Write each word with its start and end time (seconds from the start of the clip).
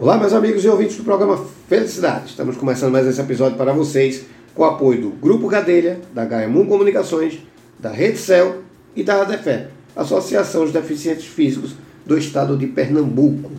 Olá, 0.00 0.16
meus 0.16 0.32
amigos 0.32 0.64
e 0.64 0.68
ouvintes 0.68 0.96
do 0.96 1.02
programa 1.02 1.44
Felicidade. 1.68 2.26
Estamos 2.26 2.56
começando 2.56 2.92
mais 2.92 3.04
esse 3.04 3.20
episódio 3.20 3.58
para 3.58 3.72
vocês 3.72 4.26
com 4.54 4.62
o 4.62 4.64
apoio 4.64 5.02
do 5.02 5.10
Grupo 5.10 5.48
Gadelha, 5.48 6.00
da 6.14 6.24
Gaemum 6.24 6.66
Comunicações, 6.66 7.40
da 7.80 7.90
Rede 7.90 8.16
Cel 8.16 8.58
e 8.94 9.02
da 9.02 9.22
ADEFEP, 9.22 9.70
Associação 9.96 10.62
dos 10.62 10.72
Deficientes 10.72 11.26
Físicos 11.26 11.74
do 12.06 12.16
Estado 12.16 12.56
de 12.56 12.68
Pernambuco. 12.68 13.50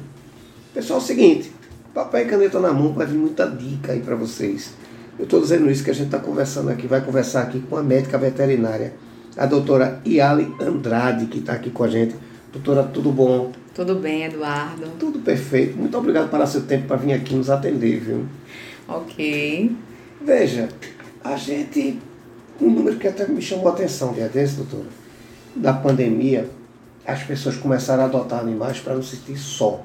Pessoal, 0.73 0.99
é 0.99 1.04
o 1.04 1.05
seguinte, 1.05 1.52
papel 1.93 2.21
e 2.21 2.29
caneta 2.29 2.57
na 2.57 2.71
mão 2.71 2.93
vai 2.93 3.05
vir 3.05 3.17
muita 3.17 3.45
dica 3.45 3.91
aí 3.91 3.99
para 3.99 4.15
vocês. 4.15 4.71
Eu 5.19 5.25
estou 5.25 5.41
dizendo 5.41 5.69
isso 5.69 5.83
que 5.83 5.91
a 5.91 5.93
gente 5.93 6.05
está 6.05 6.19
conversando 6.19 6.69
aqui, 6.69 6.87
vai 6.87 7.01
conversar 7.01 7.41
aqui 7.41 7.59
com 7.59 7.75
a 7.75 7.83
médica 7.83 8.17
veterinária, 8.17 8.93
a 9.35 9.45
doutora 9.45 9.99
Iali 10.05 10.55
Andrade, 10.61 11.25
que 11.25 11.39
está 11.39 11.51
aqui 11.51 11.69
com 11.69 11.83
a 11.83 11.89
gente. 11.89 12.15
Doutora, 12.53 12.83
tudo 12.83 13.11
bom? 13.11 13.51
Tudo 13.80 13.96
bem, 13.96 14.25
Eduardo? 14.25 14.89
Tudo 15.00 15.20
perfeito. 15.20 15.77
Muito 15.77 15.98
obrigado 15.98 16.30
por 16.30 16.45
seu 16.45 16.64
tempo 16.64 16.86
para 16.86 16.98
vir 16.98 17.14
aqui 17.14 17.34
nos 17.34 17.49
atender, 17.49 18.02
viu? 18.02 18.26
Ok. 18.86 19.73
Veja, 20.22 20.67
a 21.23 21.38
gente. 21.38 21.98
Um 22.59 22.70
número 22.70 22.98
que 22.98 23.08
até 23.08 23.26
me 23.26 23.41
chamou 23.41 23.70
a 23.70 23.72
atenção, 23.72 24.12
dia 24.12 24.27
desse, 24.27 24.58
doutora. 24.58 24.89
Da 25.55 25.72
pandemia, 25.72 26.50
as 27.05 27.23
pessoas 27.23 27.55
começaram 27.55 28.03
a 28.03 28.08
adotar 28.08 28.41
animais 28.41 28.81
para 28.81 28.95
não 28.95 29.02
se 29.02 29.16
sentir 29.16 29.38
só. 29.38 29.81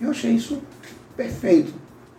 Eu 0.00 0.10
achei 0.10 0.30
isso 0.30 0.62
perfeito. 1.16 1.74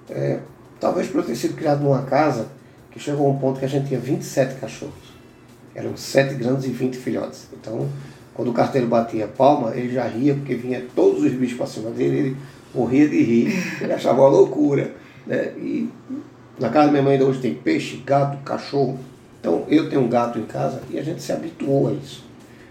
É, 0.10 0.42
talvez 0.78 1.08
por 1.08 1.20
eu 1.20 1.26
ter 1.26 1.38
sido 1.38 1.56
criado 1.56 1.82
numa 1.82 2.02
casa 2.02 2.50
que 2.92 3.00
chegou 3.00 3.28
a 3.28 3.30
um 3.30 3.40
ponto 3.40 3.60
que 3.60 3.66
a 3.66 3.70
gente 3.70 3.88
tinha 3.88 4.00
27 4.00 4.56
cachorros. 4.60 5.14
Eram 5.74 5.96
7 5.96 6.36
grandes 6.36 6.66
e 6.66 6.72
20 6.72 6.98
filhotes. 6.98 7.48
Então, 7.54 7.88
quando 8.34 8.50
o 8.50 8.54
carteiro 8.54 8.88
batia 8.88 9.28
palma, 9.28 9.76
ele 9.76 9.94
já 9.94 10.08
ria, 10.08 10.34
porque 10.34 10.56
vinha 10.56 10.84
todos 10.96 11.24
os 11.24 11.32
bichos 11.32 11.58
para 11.58 11.68
cima 11.68 11.92
dele, 11.92 12.18
ele 12.18 12.38
morria 12.74 13.08
de 13.08 13.22
rir, 13.22 13.82
ele 13.82 13.94
achava 13.94 14.22
uma 14.22 14.30
loucura. 14.30 14.94
Né? 15.26 15.54
E 15.58 15.90
na 16.60 16.70
casa 16.70 16.88
da 16.88 16.92
minha 16.92 17.04
mãe 17.04 17.14
ainda 17.14 17.26
hoje 17.26 17.40
tem 17.40 17.54
peixe, 17.54 17.98
gato, 18.06 18.38
cachorro. 18.44 18.98
Então 19.40 19.66
eu 19.68 19.90
tenho 19.90 20.02
um 20.02 20.10
gato 20.10 20.40
em 20.40 20.46
casa 20.46 20.82
e 20.90 20.98
a 20.98 21.04
gente 21.04 21.22
se 21.22 21.32
habituou 21.32 21.90
a 21.90 21.94
isso. 21.94 22.26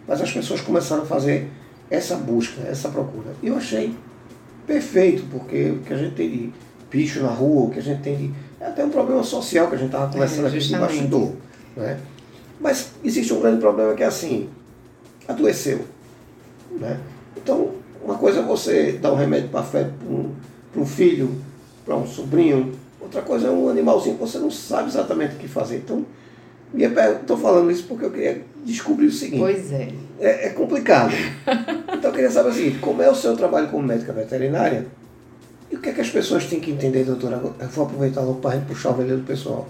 Mas 0.06 0.20
as 0.20 0.32
pessoas 0.32 0.60
começaram 0.60 1.02
a 1.02 1.06
fazer 1.06 1.48
essa 1.90 2.16
busca, 2.16 2.62
essa 2.62 2.88
procura. 2.88 3.34
E 3.42 3.48
eu 3.48 3.56
achei 3.56 3.94
perfeito, 4.66 5.24
porque 5.30 5.70
o 5.70 5.78
que 5.80 5.92
a 5.92 5.96
gente 5.96 6.14
tem 6.14 6.30
de 6.30 6.52
bicho 6.90 7.22
na 7.22 7.30
rua, 7.30 7.66
o 7.66 7.70
que 7.70 7.78
a 7.78 7.82
gente 7.82 8.02
tem 8.02 8.16
de. 8.16 8.30
É 8.60 8.66
até 8.66 8.84
um 8.84 8.90
problema 8.90 9.22
social 9.22 9.68
que 9.68 9.74
a 9.74 9.78
gente 9.78 9.88
estava 9.88 10.10
conversando 10.10 10.46
é, 10.46 10.48
aqui 10.48 10.58
de 10.58 10.76
bastidor. 10.76 11.32
Né? 11.76 11.98
Mas 12.60 12.92
existe 13.02 13.32
um 13.32 13.40
grande 13.40 13.60
problema 13.60 13.94
que 13.94 14.02
é 14.02 14.06
assim, 14.06 14.48
adoeceu. 15.28 15.80
Né? 16.70 16.98
Então, 17.36 17.72
uma 18.04 18.16
coisa 18.16 18.40
é 18.40 18.42
você 18.42 18.92
dar 18.92 19.12
um 19.12 19.16
remédio 19.16 19.48
para 19.48 19.62
fé 19.62 19.84
para 19.84 20.08
um, 20.08 20.34
um, 20.76 20.86
filho, 20.86 21.30
para 21.84 21.96
um 21.96 22.06
sobrinho, 22.06 22.72
outra 23.00 23.22
coisa 23.22 23.48
é 23.48 23.50
um 23.50 23.68
animalzinho 23.68 24.16
que 24.16 24.20
você 24.20 24.38
não 24.38 24.50
sabe 24.50 24.88
exatamente 24.88 25.36
o 25.36 25.38
que 25.38 25.48
fazer. 25.48 25.76
Então, 25.76 26.04
estou 26.74 27.36
falando 27.36 27.70
isso 27.70 27.84
porque 27.84 28.04
eu 28.04 28.10
queria 28.10 28.42
descobrir 28.64 29.06
o 29.06 29.12
seguinte. 29.12 29.40
Pois 29.40 29.72
é. 29.72 29.88
É, 30.20 30.46
é 30.46 30.50
complicado. 30.50 31.12
então, 31.92 32.10
eu 32.10 32.12
queria 32.12 32.30
saber 32.30 32.50
o 32.50 32.54
seguinte: 32.54 32.78
como 32.78 33.02
é 33.02 33.10
o 33.10 33.14
seu 33.14 33.36
trabalho 33.36 33.68
como 33.68 33.86
médica 33.86 34.12
veterinária? 34.12 34.86
E 35.70 35.76
o 35.76 35.80
que 35.80 35.88
é 35.88 35.92
que 35.92 36.00
as 36.00 36.10
pessoas 36.10 36.46
têm 36.46 36.60
que 36.60 36.70
entender, 36.70 37.04
doutora? 37.04 37.36
Eu 37.36 37.68
vou 37.68 37.86
aproveitar 37.86 38.20
logo 38.20 38.40
para 38.40 38.58
puxar 38.60 38.90
o 38.90 38.94
velho 38.94 39.16
do 39.16 39.24
pessoal. 39.24 39.66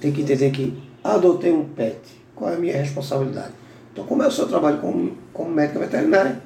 Tem 0.00 0.12
que 0.12 0.22
entender 0.22 0.50
que 0.50 0.80
adotei 1.02 1.52
um 1.52 1.64
pet. 1.64 1.98
Qual 2.36 2.50
é 2.50 2.54
a 2.54 2.58
minha 2.58 2.76
responsabilidade? 2.76 3.52
Então, 4.00 4.08
como 4.08 4.22
é 4.22 4.26
o 4.26 4.30
seu 4.30 4.48
trabalho 4.48 4.78
como, 4.78 5.12
como 5.30 5.50
médica 5.50 5.78
veterinária? 5.78 6.40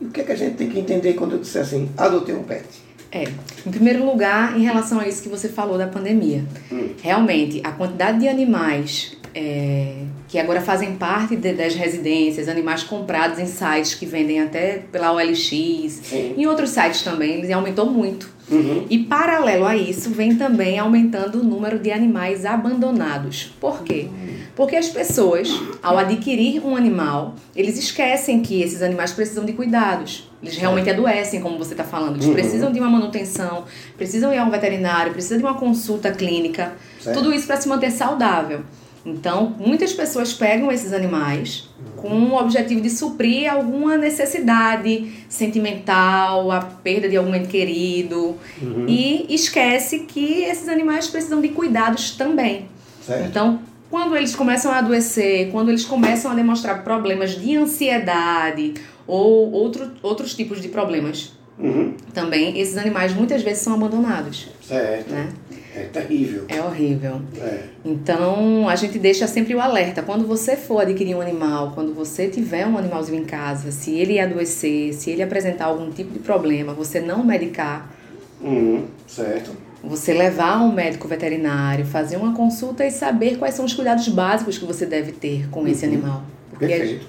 E 0.00 0.06
o 0.06 0.10
que, 0.10 0.20
é 0.20 0.24
que 0.24 0.32
a 0.32 0.36
gente 0.36 0.56
tem 0.56 0.68
que 0.68 0.78
entender 0.78 1.14
quando 1.14 1.32
eu 1.32 1.38
disser 1.38 1.62
assim, 1.62 1.88
adotei 1.96 2.34
um 2.34 2.42
pet? 2.42 2.66
É, 3.12 3.22
em 3.64 3.70
primeiro 3.70 4.04
lugar, 4.04 4.58
em 4.58 4.64
relação 4.64 4.98
a 4.98 5.06
isso 5.06 5.22
que 5.22 5.28
você 5.28 5.48
falou 5.48 5.78
da 5.78 5.86
pandemia. 5.86 6.44
Hum. 6.70 6.90
Realmente, 7.00 7.60
a 7.62 7.70
quantidade 7.70 8.18
de 8.18 8.28
animais 8.28 9.15
é, 9.38 9.92
que 10.28 10.38
agora 10.38 10.62
fazem 10.62 10.96
parte 10.96 11.36
de, 11.36 11.52
das 11.52 11.74
residências, 11.74 12.48
animais 12.48 12.82
comprados 12.82 13.38
em 13.38 13.44
sites 13.44 13.94
que 13.94 14.06
vendem 14.06 14.40
até 14.40 14.78
pela 14.90 15.12
OLX, 15.12 15.50
Sim. 15.52 16.34
em 16.38 16.46
outros 16.46 16.70
sites 16.70 17.02
também, 17.02 17.42
ele 17.42 17.52
aumentou 17.52 17.84
muito. 17.84 18.34
Uhum. 18.50 18.86
E 18.88 19.00
paralelo 19.00 19.66
a 19.66 19.76
isso, 19.76 20.08
vem 20.08 20.36
também 20.36 20.78
aumentando 20.78 21.40
o 21.40 21.44
número 21.44 21.78
de 21.78 21.92
animais 21.92 22.46
abandonados. 22.46 23.52
Por 23.60 23.82
quê? 23.82 24.08
Porque 24.54 24.74
as 24.74 24.88
pessoas, 24.88 25.50
ao 25.82 25.98
adquirir 25.98 26.64
um 26.64 26.74
animal, 26.74 27.34
eles 27.54 27.76
esquecem 27.76 28.40
que 28.40 28.62
esses 28.62 28.80
animais 28.80 29.12
precisam 29.12 29.44
de 29.44 29.52
cuidados. 29.52 30.30
Eles 30.42 30.56
realmente 30.56 30.88
adoecem, 30.88 31.40
como 31.40 31.58
você 31.58 31.74
está 31.74 31.84
falando. 31.84 32.14
Eles 32.14 32.26
uhum. 32.26 32.32
precisam 32.32 32.72
de 32.72 32.80
uma 32.80 32.88
manutenção, 32.88 33.64
precisam 33.98 34.32
ir 34.32 34.38
a 34.38 34.44
um 34.44 34.50
veterinário, 34.50 35.12
precisam 35.12 35.36
de 35.36 35.44
uma 35.44 35.54
consulta 35.54 36.10
clínica. 36.10 36.72
Certo. 37.00 37.18
Tudo 37.18 37.34
isso 37.34 37.46
para 37.46 37.60
se 37.60 37.68
manter 37.68 37.90
saudável. 37.90 38.60
Então, 39.06 39.54
muitas 39.58 39.92
pessoas 39.92 40.32
pegam 40.32 40.70
esses 40.72 40.92
animais 40.92 41.68
com 41.96 42.08
o 42.24 42.36
objetivo 42.36 42.80
de 42.80 42.90
suprir 42.90 43.50
alguma 43.50 43.96
necessidade 43.96 45.12
sentimental, 45.28 46.50
a 46.50 46.60
perda 46.60 47.08
de 47.08 47.16
algum 47.16 47.32
ente 47.32 47.46
querido, 47.46 48.36
uhum. 48.60 48.84
e 48.88 49.32
esquece 49.32 50.00
que 50.00 50.42
esses 50.42 50.68
animais 50.68 51.06
precisam 51.06 51.40
de 51.40 51.50
cuidados 51.50 52.10
também. 52.16 52.68
Certo. 53.00 53.28
Então, 53.28 53.60
quando 53.88 54.16
eles 54.16 54.34
começam 54.34 54.72
a 54.72 54.78
adoecer, 54.78 55.50
quando 55.52 55.68
eles 55.68 55.84
começam 55.84 56.30
a 56.30 56.34
demonstrar 56.34 56.82
problemas 56.82 57.40
de 57.40 57.56
ansiedade 57.56 58.74
ou 59.06 59.52
outro, 59.52 59.92
outros 60.02 60.34
tipos 60.34 60.60
de 60.60 60.68
problemas, 60.68 61.32
uhum. 61.56 61.94
também 62.12 62.58
esses 62.58 62.76
animais 62.76 63.14
muitas 63.14 63.42
vezes 63.42 63.62
são 63.62 63.74
abandonados. 63.74 64.48
Certo. 64.60 65.12
Né? 65.12 65.28
É 65.76 65.84
terrível. 65.92 66.44
É 66.48 66.62
horrível. 66.62 67.20
É. 67.38 67.64
Então, 67.84 68.68
a 68.68 68.74
gente 68.76 68.98
deixa 68.98 69.26
sempre 69.26 69.54
o 69.54 69.60
alerta. 69.60 70.02
Quando 70.02 70.26
você 70.26 70.56
for 70.56 70.80
adquirir 70.80 71.14
um 71.14 71.20
animal, 71.20 71.72
quando 71.74 71.92
você 71.92 72.28
tiver 72.28 72.66
um 72.66 72.78
animalzinho 72.78 73.20
em 73.22 73.24
casa, 73.24 73.70
se 73.70 73.94
ele 73.94 74.18
adoecer, 74.18 74.94
se 74.94 75.10
ele 75.10 75.22
apresentar 75.22 75.66
algum 75.66 75.90
tipo 75.90 76.12
de 76.12 76.18
problema, 76.20 76.72
você 76.72 76.98
não 76.98 77.24
medicar. 77.24 77.94
Uhum. 78.40 78.86
Certo 79.06 79.66
você 79.86 80.12
levar 80.12 80.56
a 80.56 80.62
um 80.62 80.72
médico 80.72 81.06
veterinário, 81.06 81.84
fazer 81.86 82.16
uma 82.16 82.34
consulta 82.34 82.84
e 82.84 82.90
saber 82.90 83.38
quais 83.38 83.54
são 83.54 83.64
os 83.64 83.72
cuidados 83.72 84.08
básicos 84.08 84.58
que 84.58 84.64
você 84.64 84.84
deve 84.84 85.12
ter 85.12 85.48
com 85.48 85.66
esse 85.68 85.86
uhum. 85.86 85.92
animal. 85.92 86.22
Porque 86.50 86.66
Perfeito. 86.66 87.06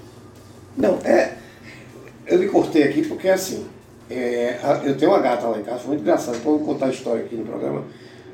Não, 0.76 0.98
é. 1.04 1.32
Eu 2.26 2.38
lhe 2.38 2.48
cortei 2.48 2.84
aqui 2.84 3.06
porque 3.06 3.28
assim. 3.28 3.66
É, 4.10 4.58
eu 4.84 4.96
tenho 4.96 5.10
uma 5.10 5.20
gata 5.20 5.46
lá 5.46 5.58
em 5.58 5.62
casa, 5.62 5.80
foi 5.80 5.88
muito 5.88 6.00
engraçado. 6.00 6.38
Vou 6.38 6.60
contar 6.60 6.86
a 6.86 6.90
história 6.90 7.24
aqui 7.24 7.36
no 7.36 7.44
programa. 7.44 7.84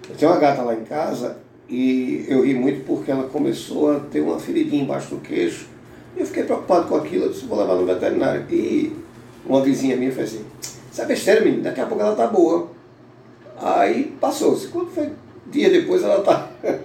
Eu 0.09 0.17
tenho 0.17 0.31
uma 0.31 0.41
gata 0.41 0.63
lá 0.63 0.75
em 0.75 0.85
casa 0.85 1.39
e 1.69 2.25
eu 2.29 2.45
ri 2.45 2.55
muito 2.55 2.85
porque 2.85 3.11
ela 3.11 3.25
começou 3.25 3.97
a 3.97 4.01
ter 4.01 4.21
uma 4.21 4.39
feridinha 4.39 4.83
embaixo 4.83 5.15
do 5.15 5.21
queixo. 5.21 5.69
E 6.17 6.21
eu 6.21 6.27
fiquei 6.27 6.45
preocupado 6.45 6.87
com 6.87 6.97
aquilo, 6.97 7.25
eu 7.25 7.31
disse, 7.31 7.47
vou 7.47 7.59
levar 7.59 7.75
no 7.75 7.87
veterinário. 7.87 8.45
E 8.51 8.93
uma 9.47 9.63
vizinha 9.63 9.97
minha 9.97 10.13
fez 10.13 10.35
assim, 10.35 10.45
isso 10.93 11.03
é 11.03 11.07
besteira, 11.07 11.41
menino, 11.41 11.63
daqui 11.63 11.81
a 11.81 11.87
pouco 11.87 12.03
ela 12.03 12.15
tá 12.15 12.27
boa. 12.27 12.69
Aí 13.57 14.15
passou-se. 14.21 14.69
Quando 14.69 14.91
foi 14.91 15.11
dia 15.47 15.71
depois, 15.71 16.03
ela 16.03 16.23
tá, 16.23 16.51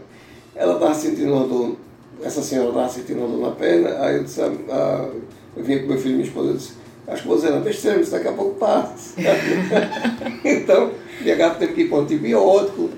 ela 0.55 0.73
estava 0.75 0.93
sentindo 0.93 1.33
uma 1.33 1.45
dor, 1.45 1.75
essa 2.23 2.41
senhora 2.41 2.69
estava 2.69 2.89
sentindo 2.89 3.19
uma 3.19 3.27
dor 3.27 3.49
na 3.49 3.55
perna, 3.55 3.99
aí 3.99 4.17
eu 4.17 4.23
disse, 4.23 4.41
ah, 4.41 5.09
eu 5.55 5.63
vinha 5.63 5.81
com 5.81 5.87
meu 5.87 5.97
filho 5.97 6.11
e 6.11 6.17
minha 6.17 6.27
esposa, 6.27 6.49
eu 6.49 6.57
disse, 6.57 6.73
vou 7.25 7.35
dizer, 7.35 7.51
não, 7.51 7.61
besteira, 7.61 7.99
isso 7.99 8.11
daqui 8.11 8.27
a 8.27 8.33
pouco 8.33 8.55
passa. 8.55 9.15
então, 10.43 10.91
minha 11.21 11.35
gata 11.35 11.59
teve 11.59 11.73
que 11.73 11.81
ir 11.81 11.89
para 11.89 11.97
o 11.97 12.01
antibiótico. 12.01 12.89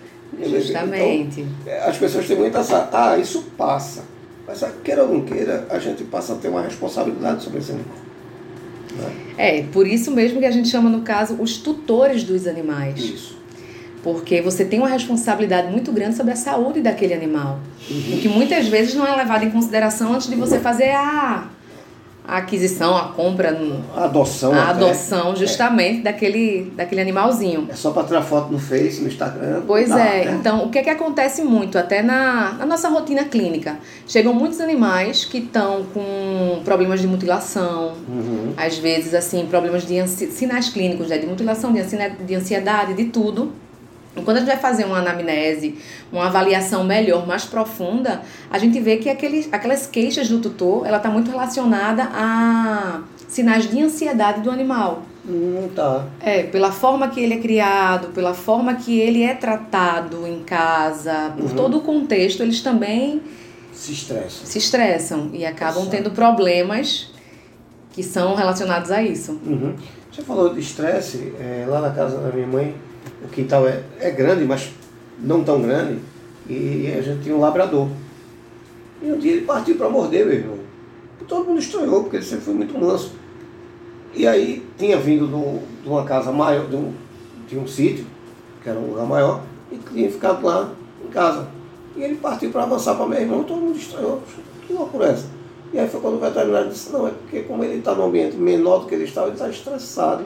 Justamente. 0.50 1.42
Então, 1.42 1.90
as 1.90 1.98
pessoas 1.98 2.28
têm 2.28 2.38
muita 2.38 2.60
essa, 2.60 2.90
ah, 2.92 3.18
isso 3.18 3.44
passa. 3.58 4.04
Mas 4.48 4.64
queira 4.84 5.04
ou 5.04 5.14
não 5.14 5.22
queira, 5.22 5.66
a 5.70 5.80
gente 5.80 6.04
passa 6.04 6.34
a 6.34 6.36
ter 6.38 6.50
uma 6.50 6.62
responsabilidade 6.62 7.44
sobre 7.44 7.60
esse 7.60 7.72
animal. 7.72 7.96
Né? 8.98 9.12
É, 9.38 9.64
por 9.64 9.88
isso 9.88 10.12
mesmo 10.12 10.40
que 10.40 10.46
a 10.46 10.52
gente 10.52 10.68
chama, 10.68 10.90
no 10.90 11.02
caso, 11.02 11.36
os 11.40 11.58
tutores 11.58 12.24
dos 12.24 12.48
animais. 12.48 13.00
Isso 13.00 13.42
porque 14.04 14.42
você 14.42 14.66
tem 14.66 14.80
uma 14.80 14.90
responsabilidade 14.90 15.72
muito 15.72 15.92
grande 15.92 16.16
sobre 16.16 16.34
a 16.34 16.36
saúde 16.36 16.82
daquele 16.82 17.14
animal, 17.14 17.60
uhum. 17.90 18.16
o 18.16 18.18
que 18.20 18.28
muitas 18.28 18.68
vezes 18.68 18.96
não 18.96 19.06
é 19.06 19.16
levado 19.16 19.44
em 19.44 19.52
consideração 19.52 20.14
antes 20.14 20.28
de 20.28 20.36
você 20.36 20.60
fazer 20.60 20.92
a, 20.92 21.48
a 22.28 22.38
aquisição, 22.38 22.96
a 22.96 23.10
compra, 23.10 23.58
a 23.96 24.06
adoção, 24.06 24.54
a 24.54 24.70
adoção 24.70 25.36
justamente 25.36 26.00
é. 26.00 26.04
daquele, 26.04 26.72
daquele 26.76 27.02
animalzinho. 27.02 27.68
É 27.70 27.76
só 27.76 27.92
para 27.92 28.04
tirar 28.04 28.22
foto 28.22 28.52
no 28.52 28.60
Face, 28.60 29.02
no 29.02 29.08
Instagram. 29.08 29.64
Pois 29.66 29.90
tá, 29.90 30.00
é. 30.00 30.26
Né? 30.26 30.38
Então, 30.40 30.66
o 30.66 30.70
que 30.70 30.78
é 30.78 30.84
que 30.84 30.90
acontece 30.90 31.44
muito 31.44 31.78
até 31.78 32.02
na, 32.02 32.54
na 32.54 32.66
nossa 32.66 32.90
rotina 32.90 33.26
clínica? 33.26 33.78
Chegam 34.08 34.34
muitos 34.34 34.62
animais 34.62 35.26
que 35.26 35.40
estão 35.40 35.84
com 35.94 36.62
problemas 36.64 37.02
de 37.02 37.08
mutilação, 37.08 37.94
uhum. 38.08 38.54
às 38.56 38.78
vezes 38.78 39.14
assim 39.14 39.46
problemas 39.48 39.86
de 39.86 40.08
sinais 40.08 40.70
clínicos, 40.70 41.10
né, 41.10 41.18
de 41.18 41.26
mutilação, 41.26 41.74
de 41.74 42.36
ansiedade, 42.36 42.94
de 42.94 43.06
tudo 43.06 43.52
quando 44.16 44.38
a 44.38 44.40
gente 44.42 44.48
vai 44.50 44.58
fazer 44.58 44.84
uma 44.86 44.98
anamnese, 45.00 45.78
uma 46.12 46.26
avaliação 46.28 46.84
melhor, 46.84 47.26
mais 47.26 47.46
profunda, 47.46 48.22
a 48.50 48.58
gente 48.58 48.80
vê 48.80 48.98
que 48.98 49.10
aqueles, 49.10 49.48
aquelas 49.52 49.88
queixas 49.88 50.28
do 50.30 50.40
tutor, 50.40 50.86
ela 50.86 50.98
está 50.98 51.10
muito 51.10 51.32
relacionada 51.32 52.04
a 52.14 53.02
sinais 53.28 53.70
de 53.70 53.82
ansiedade 53.82 54.42
do 54.42 54.52
animal. 54.52 55.04
Hum, 55.28 55.70
tá. 55.76 56.06
É, 56.20 56.44
pela 56.44 56.72
forma 56.72 57.08
que 57.08 57.22
ele 57.22 57.36
é 57.36 57.38
criado, 57.38 58.08
pela 58.10 58.34
forma 58.34 58.74
que 58.74 59.00
ele 59.00 59.24
é 59.24 59.34
tratado 59.34 60.28
em 60.28 60.40
casa, 60.44 61.32
por 61.38 61.46
Uhum. 61.52 61.56
todo 61.56 61.78
o 61.78 61.82
contexto, 61.82 62.42
eles 62.44 62.60
também 62.62 63.22
Se 63.72 63.94
estressa. 63.94 64.46
se 64.46 64.58
estressam 64.58 65.30
e 65.32 65.46
acabam 65.46 65.84
Exato. 65.84 65.96
tendo 65.96 66.12
problemas 66.12 67.12
que 67.94 68.04
são 68.04 68.36
relacionados 68.36 68.92
a 68.92 69.02
isso. 69.02 69.40
Uhum. 69.46 69.76
Você 70.12 70.22
falou 70.24 70.54
de 70.54 70.60
estresse, 70.60 71.34
é, 71.40 71.66
lá 71.68 71.80
na 71.80 71.92
casa 71.92 72.18
da 72.18 72.32
minha 72.32 72.48
mãe, 72.48 72.76
o 73.24 73.28
quintal 73.28 73.68
é, 73.68 73.84
é 74.00 74.12
grande, 74.12 74.44
mas 74.46 74.72
não 75.20 75.44
tão 75.44 75.62
grande, 75.62 76.00
e 76.50 76.92
a 76.98 77.02
gente 77.02 77.24
tinha 77.24 77.36
um 77.36 77.40
labrador. 77.40 77.88
E 79.02 79.12
um 79.12 79.18
dia 79.18 79.34
ele 79.34 79.46
partiu 79.46 79.76
para 79.76 79.90
morder, 79.90 80.26
meu 80.26 80.36
irmão. 80.36 80.58
E 81.20 81.24
todo 81.26 81.46
mundo 81.46 81.60
estranhou, 81.60 82.02
porque 82.02 82.18
ele 82.18 82.26
sempre 82.26 82.46
foi 82.46 82.54
muito 82.54 82.78
manso. 82.78 83.14
E 84.14 84.28
aí 84.28 84.66
tinha 84.78 84.98
vindo 84.98 85.26
um- 85.26 85.62
de 85.82 85.90
uma 85.90 86.04
casa 86.04 86.32
maior, 86.32 86.68
de 86.68 86.76
um, 86.76 86.94
de 87.48 87.58
um 87.58 87.68
sítio, 87.68 88.06
que 88.62 88.70
era 88.70 88.78
um 88.78 88.88
lugar 88.88 89.06
maior, 89.06 89.42
e 89.72 89.78
tinha 89.78 90.12
ficado 90.12 90.46
lá 90.46 90.72
em 91.04 91.08
casa. 91.10 91.48
E 91.96 92.02
ele 92.04 92.16
partiu 92.16 92.52
para 92.52 92.64
avançar 92.64 92.96
para 92.96 93.06
meu 93.08 93.20
irmão, 93.20 93.44
todo 93.44 93.60
mundo 93.62 93.78
estranhou. 93.78 94.22
Que 94.68 94.74
loucura 94.74 95.08
é 95.08 95.12
essa? 95.12 95.26
E 95.74 95.80
aí 95.80 95.88
foi 95.88 96.02
quando 96.02 96.16
o 96.16 96.20
veterinário 96.20 96.70
disse, 96.70 96.92
não, 96.92 97.08
é 97.08 97.12
porque 97.12 97.42
como 97.42 97.64
ele 97.64 97.80
está 97.80 97.96
num 97.96 98.06
ambiente 98.06 98.36
menor 98.36 98.80
do 98.80 98.88
que 98.88 98.96
ele 98.96 99.06
estava, 99.06 99.28
ele 99.28 99.36
está 99.36 99.50
estressado. 99.50 100.26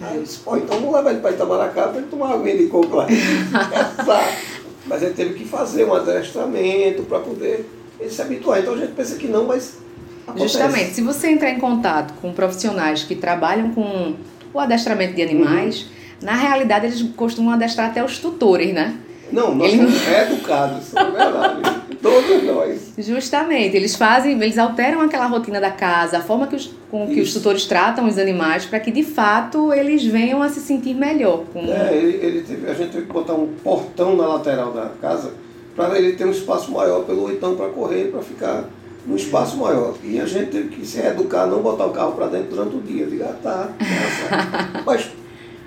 Aí 0.00 0.16
eu 0.16 0.22
disse, 0.22 0.38
pô, 0.38 0.56
então 0.56 0.78
vamos 0.78 0.94
levar 0.94 1.10
ele 1.10 1.20
para 1.20 1.30
Itamaracá 1.32 1.88
para 1.88 1.98
ele 1.98 2.06
tomar 2.08 2.32
água 2.32 2.44
de 2.56 2.66
coco 2.66 2.96
lá. 2.96 3.06
Mas 4.86 5.02
ele 5.02 5.14
teve 5.14 5.34
que 5.34 5.44
fazer 5.44 5.84
um 5.84 5.94
adestramento 5.94 7.02
para 7.04 7.18
poder 7.18 7.68
ele 7.98 8.10
se 8.10 8.22
habituar. 8.22 8.60
Então 8.60 8.74
a 8.74 8.76
gente 8.76 8.92
pensa 8.92 9.16
que 9.16 9.26
não, 9.26 9.44
mas 9.46 9.78
acontece. 10.26 10.52
Justamente, 10.52 10.94
se 10.94 11.02
você 11.02 11.28
entrar 11.28 11.50
em 11.50 11.58
contato 11.58 12.14
com 12.20 12.32
profissionais 12.32 13.02
que 13.02 13.16
trabalham 13.16 13.72
com 13.72 14.14
o 14.52 14.60
adestramento 14.60 15.14
de 15.14 15.22
animais, 15.22 15.86
na 16.22 16.34
realidade 16.34 16.86
eles 16.86 17.02
costumam 17.16 17.54
adestrar 17.54 17.90
até 17.90 18.04
os 18.04 18.18
tutores, 18.18 18.72
né? 18.72 18.96
Não, 19.32 19.54
nós 19.54 19.72
Ele- 19.72 19.82
somos 19.90 20.08
educados, 20.08 20.94
é 20.94 21.04
verdade. 21.04 21.75
Todos 22.10 22.42
nós. 22.44 22.92
Justamente, 22.98 23.76
eles 23.76 23.94
fazem, 23.94 24.32
eles 24.40 24.58
alteram 24.58 25.00
aquela 25.00 25.26
rotina 25.26 25.60
da 25.60 25.70
casa, 25.70 26.18
a 26.18 26.20
forma 26.20 26.46
que 26.46 26.56
os, 26.56 26.70
com 26.90 27.06
que 27.06 27.20
os 27.20 27.28
Isso. 27.28 27.38
tutores 27.38 27.66
tratam 27.66 28.06
os 28.06 28.18
animais, 28.18 28.64
para 28.64 28.80
que 28.80 28.90
de 28.90 29.02
fato 29.02 29.72
eles 29.72 30.04
venham 30.04 30.42
a 30.42 30.48
se 30.48 30.60
sentir 30.60 30.94
melhor. 30.94 31.44
Com... 31.52 31.60
É, 31.60 31.94
ele, 31.94 32.24
ele 32.24 32.42
teve- 32.42 32.70
a 32.70 32.74
gente 32.74 32.92
teve 32.92 33.06
que 33.06 33.12
botar 33.12 33.34
um 33.34 33.48
portão 33.62 34.16
na 34.16 34.26
lateral 34.26 34.72
da 34.72 34.90
casa 35.00 35.32
para 35.74 35.98
ele 35.98 36.12
ter 36.12 36.24
um 36.26 36.30
espaço 36.30 36.70
maior 36.72 37.04
pelo 37.04 37.24
oitão 37.24 37.54
para 37.56 37.68
correr, 37.68 38.10
para 38.10 38.22
ficar 38.22 38.64
num 39.06 39.14
espaço 39.16 39.56
maior. 39.58 39.94
E 40.02 40.18
a 40.18 40.24
gente 40.26 40.50
teve 40.50 40.68
que 40.68 40.86
se 40.86 40.98
educar, 41.00 41.46
não 41.46 41.60
botar 41.60 41.86
o 41.86 41.90
carro 41.90 42.12
para 42.12 42.26
dentro 42.28 42.56
durante 42.56 42.76
o 42.76 42.80
dia. 42.80 43.04
Eu 43.04 43.10
digo, 43.10 43.24
ah, 43.24 43.34
tá, 43.42 43.68
tá. 43.78 44.82
Mas 44.86 45.10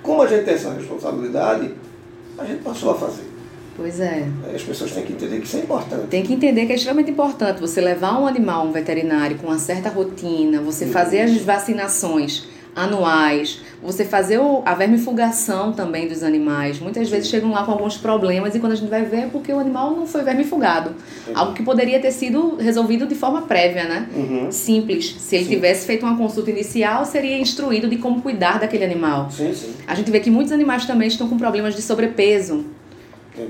como 0.02 0.22
a 0.22 0.26
gente 0.26 0.44
tem 0.44 0.54
essa 0.54 0.72
responsabilidade, 0.72 1.70
a 2.36 2.44
gente 2.44 2.62
passou 2.62 2.90
a 2.90 2.94
fazer. 2.94 3.29
Pois 3.80 3.98
é. 3.98 4.26
As 4.54 4.62
pessoas 4.62 4.92
têm 4.92 5.04
que 5.06 5.14
entender 5.14 5.40
que 5.40 5.46
isso 5.46 5.56
é 5.56 5.60
importante. 5.60 6.06
Tem 6.08 6.22
que 6.22 6.34
entender 6.34 6.66
que 6.66 6.72
é 6.72 6.74
extremamente 6.74 7.10
importante 7.10 7.62
você 7.62 7.80
levar 7.80 8.20
um 8.20 8.26
animal 8.26 8.60
a 8.60 8.64
um 8.68 8.72
veterinário 8.72 9.38
com 9.38 9.46
uma 9.46 9.58
certa 9.58 9.88
rotina, 9.88 10.60
você 10.60 10.84
fazer 10.84 11.20
as 11.22 11.38
vacinações 11.38 12.44
anuais, 12.76 13.60
você 13.82 14.04
fazer 14.04 14.38
o- 14.38 14.62
a 14.66 14.74
vermifugação 14.74 15.72
também 15.72 16.06
dos 16.06 16.22
animais. 16.22 16.78
Muitas 16.78 17.08
vezes 17.08 17.28
chegam 17.28 17.50
lá 17.52 17.64
com 17.64 17.72
alguns 17.72 17.96
problemas 17.96 18.54
e 18.54 18.60
quando 18.60 18.72
a 18.72 18.76
gente 18.76 18.90
vai 18.90 19.02
ver 19.02 19.16
é 19.16 19.26
porque 19.26 19.50
o 19.52 19.58
animal 19.58 19.92
não 19.96 20.06
foi 20.06 20.22
vermifugado. 20.22 20.94
Algo 21.34 21.54
que 21.54 21.62
poderia 21.62 21.98
ter 22.00 22.12
sido 22.12 22.56
resolvido 22.56 23.06
de 23.06 23.14
forma 23.14 23.42
prévia, 23.42 23.84
né? 23.84 24.06
Uhum. 24.14 24.52
Simples. 24.52 25.16
Se 25.18 25.36
ele 25.36 25.44
Sim. 25.46 25.50
tivesse 25.50 25.86
feito 25.86 26.04
uma 26.04 26.16
consulta 26.18 26.50
inicial, 26.50 27.04
seria 27.06 27.38
instruído 27.38 27.88
de 27.88 27.96
como 27.96 28.20
cuidar 28.20 28.60
daquele 28.60 28.84
animal. 28.84 29.30
Sim, 29.30 29.52
sim. 29.54 29.72
A 29.86 29.94
gente 29.94 30.10
vê 30.10 30.20
que 30.20 30.30
muitos 30.30 30.52
animais 30.52 30.84
também 30.84 31.08
estão 31.08 31.28
com 31.28 31.38
problemas 31.38 31.74
de 31.74 31.80
sobrepeso. 31.82 32.64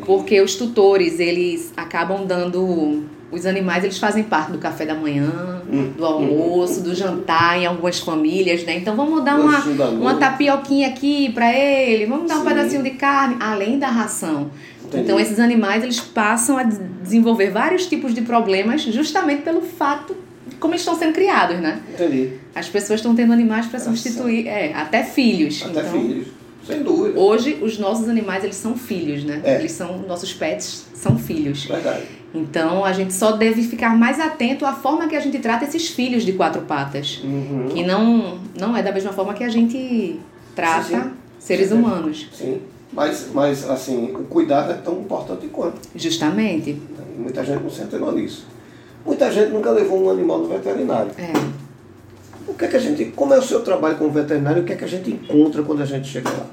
Porque 0.04 0.40
os 0.40 0.54
tutores, 0.54 1.19
eles 1.20 1.72
acabam 1.76 2.25
dando. 2.26 3.04
Os 3.32 3.46
animais, 3.46 3.84
eles 3.84 3.96
fazem 3.98 4.25
parte 4.25 4.50
do 4.50 4.58
café 4.58 4.84
da 4.84 4.94
manhã, 4.94 5.62
Hum. 5.72 5.92
do 5.96 6.04
almoço, 6.04 6.82
do 6.82 6.92
jantar 6.96 7.56
em 7.60 7.64
algumas 7.64 8.00
famílias, 8.00 8.64
né? 8.64 8.76
Então 8.76 8.96
vamos 8.96 9.25
dar 9.25 9.38
uma, 9.38 9.60
uma 9.90 10.14
tapioquinha 10.16 10.88
aqui 10.88 11.31
pra 11.32 11.52
ele, 11.56 12.06
vamos 12.06 12.26
dar 12.28 12.38
um 12.38 12.42
Sim. 12.42 12.48
pedacinho 12.48 12.82
de 12.82 12.90
carne, 12.90 13.37
além 13.38 13.78
da 13.78 13.87
ração. 13.87 14.50
Entendi. 14.84 15.04
Então 15.04 15.20
esses 15.20 15.38
animais, 15.38 15.84
eles 15.84 16.00
passam 16.00 16.58
a 16.58 16.64
des- 16.64 16.81
desenvolver 17.04 17.50
vários 17.50 17.87
tipos 17.87 18.12
de 18.12 18.22
problemas 18.22 18.82
justamente 18.82 19.42
pelo 19.42 19.60
fato 19.62 20.16
de 20.48 20.56
como 20.56 20.72
eles 20.75 20.81
estão 20.81 20.96
sendo 20.98 21.12
criados, 21.12 21.60
né? 21.60 21.78
Entendi. 21.94 22.32
As 22.52 22.69
pessoas 22.69 22.98
estão 22.98 23.14
tendo 23.14 23.32
animais 23.32 23.66
para 23.66 23.78
Graças 23.78 24.00
substituir, 24.00 24.48
é, 24.48 24.72
até 24.75 25.04
filhos. 25.04 25.62
Até 25.64 25.81
então, 25.82 25.92
filhos. 25.92 26.26
Sem 26.70 26.82
dúvida. 26.82 27.19
Hoje, 27.19 27.58
os 27.62 27.78
nossos 27.78 28.08
animais, 28.08 28.44
eles 28.44 28.56
são 28.56 28.76
filhos, 28.76 29.25
né? 29.25 29.40
É. 29.44 29.56
Eles 29.56 29.72
são, 29.72 29.99
nossos 29.99 30.32
pets 30.32 30.87
são 30.94 31.19
filhos. 31.19 31.64
Verdade. 31.64 32.05
Então, 32.34 32.84
a 32.84 32.93
gente 32.93 33.12
só 33.12 33.32
deve 33.32 33.62
ficar 33.62 33.96
mais 33.96 34.20
atento 34.20 34.64
à 34.64 34.72
forma 34.72 35.08
que 35.08 35.17
a 35.17 35.20
gente 35.20 35.38
trata 35.38 35.64
esses 35.64 35.88
filhos 35.88 36.25
de 36.25 36.32
quatro 36.32 36.62
patas. 36.62 37.20
Uhum. 37.25 37.69
Que 37.70 37.84
não, 37.84 38.38
não 38.58 38.76
é 38.76 38.82
da 38.82 38.93
mesma 38.93 39.12
forma 39.12 39.34
que 39.34 39.43
a 39.43 39.49
gente 39.49 40.19
trata 40.55 40.84
Sim, 40.84 41.02
sim. 41.02 41.11
seres 41.38 41.69
Sim. 41.69 41.75
humanos. 41.75 42.28
Sim. 42.32 42.61
Mas, 42.93 43.28
mas, 43.32 43.69
assim, 43.69 44.12
o 44.14 44.25
cuidado 44.25 44.73
é 44.73 44.75
tão 44.75 45.00
importante 45.00 45.46
quanto. 45.49 45.81
Justamente. 45.94 46.81
Muita 47.16 47.44
gente 47.44 47.62
não 47.62 47.70
se 47.70 47.82
antenou 47.82 48.12
nisso. 48.12 48.46
Muita 49.05 49.31
gente 49.31 49.50
nunca 49.52 49.70
levou 49.70 50.05
um 50.05 50.11
animal 50.11 50.38
no 50.38 50.49
veterinário. 50.49 51.11
É. 51.19 51.32
O 52.46 52.55
que 52.55 52.64
é 52.64 52.69
que 52.69 52.76
a 52.76 52.81
gente. 52.81 53.06
Como 53.06 53.32
é 53.32 53.38
o 53.38 53.43
seu 53.43 53.62
trabalho 53.62 53.96
como 53.96 54.11
veterinário? 54.11 54.62
O 54.62 54.64
que 54.64 54.73
é 54.73 54.76
que 54.76 54.84
a 54.84 54.88
gente 54.88 55.11
encontra 55.11 55.62
quando 55.62 55.82
a 55.82 55.84
gente 55.84 56.08
chega 56.08 56.28
lá? 56.31 56.46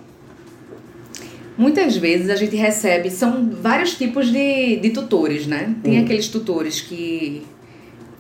Muitas 1.58 1.98
vezes 1.98 2.30
a 2.30 2.36
gente 2.36 2.56
recebe, 2.56 3.10
são 3.10 3.50
vários 3.62 3.96
tipos 3.96 4.32
de, 4.32 4.76
de 4.78 4.90
tutores, 4.92 5.48
né? 5.48 5.74
Tem 5.84 6.00
Hum. 6.00 6.04
aqueles 6.04 6.28
tutores 6.28 6.80
que 6.82 7.42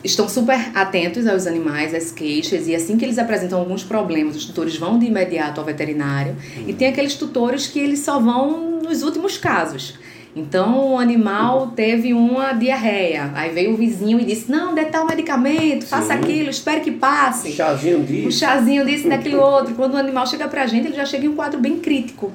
estão 0.03 0.27
super 0.27 0.71
atentos 0.73 1.27
aos 1.27 1.45
animais, 1.45 1.93
às 1.93 2.11
queixas, 2.11 2.67
e 2.67 2.73
assim 2.75 2.97
que 2.97 3.05
eles 3.05 3.17
apresentam 3.19 3.59
alguns 3.59 3.83
problemas, 3.83 4.35
os 4.35 4.45
tutores 4.45 4.75
vão 4.77 4.97
de 4.97 5.05
imediato 5.05 5.59
ao 5.59 5.65
veterinário. 5.65 6.35
E 6.67 6.73
tem 6.73 6.87
aqueles 6.87 7.15
tutores 7.15 7.67
que 7.67 7.77
eles 7.79 7.99
só 7.99 8.19
vão 8.19 8.79
nos 8.81 9.03
últimos 9.03 9.37
casos. 9.37 9.95
Então 10.35 10.93
o 10.93 10.97
animal 10.99 11.67
teve 11.75 12.13
uma 12.13 12.53
diarreia, 12.53 13.31
aí 13.33 13.51
veio 13.51 13.73
o 13.73 13.75
vizinho 13.77 14.19
e 14.19 14.25
disse: 14.25 14.51
Não, 14.51 14.75
dê 14.75 14.85
tal 14.85 15.05
medicamento, 15.07 15.85
faça 15.85 16.13
Sim. 16.13 16.19
aquilo, 16.19 16.49
espere 16.51 16.81
que 16.81 16.91
passe. 16.91 17.51
Chazinho 17.53 17.99
Um 17.99 18.03
disso. 18.03 18.39
chazinho 18.39 18.85
disso, 18.85 19.09
daquele 19.09 19.35
outro. 19.37 19.73
Quando 19.73 19.95
o 19.95 19.97
animal 19.97 20.27
chega 20.27 20.47
pra 20.47 20.67
gente, 20.67 20.87
ele 20.87 20.95
já 20.95 21.05
chega 21.05 21.25
em 21.25 21.29
um 21.29 21.35
quadro 21.35 21.59
bem 21.59 21.77
crítico 21.79 22.31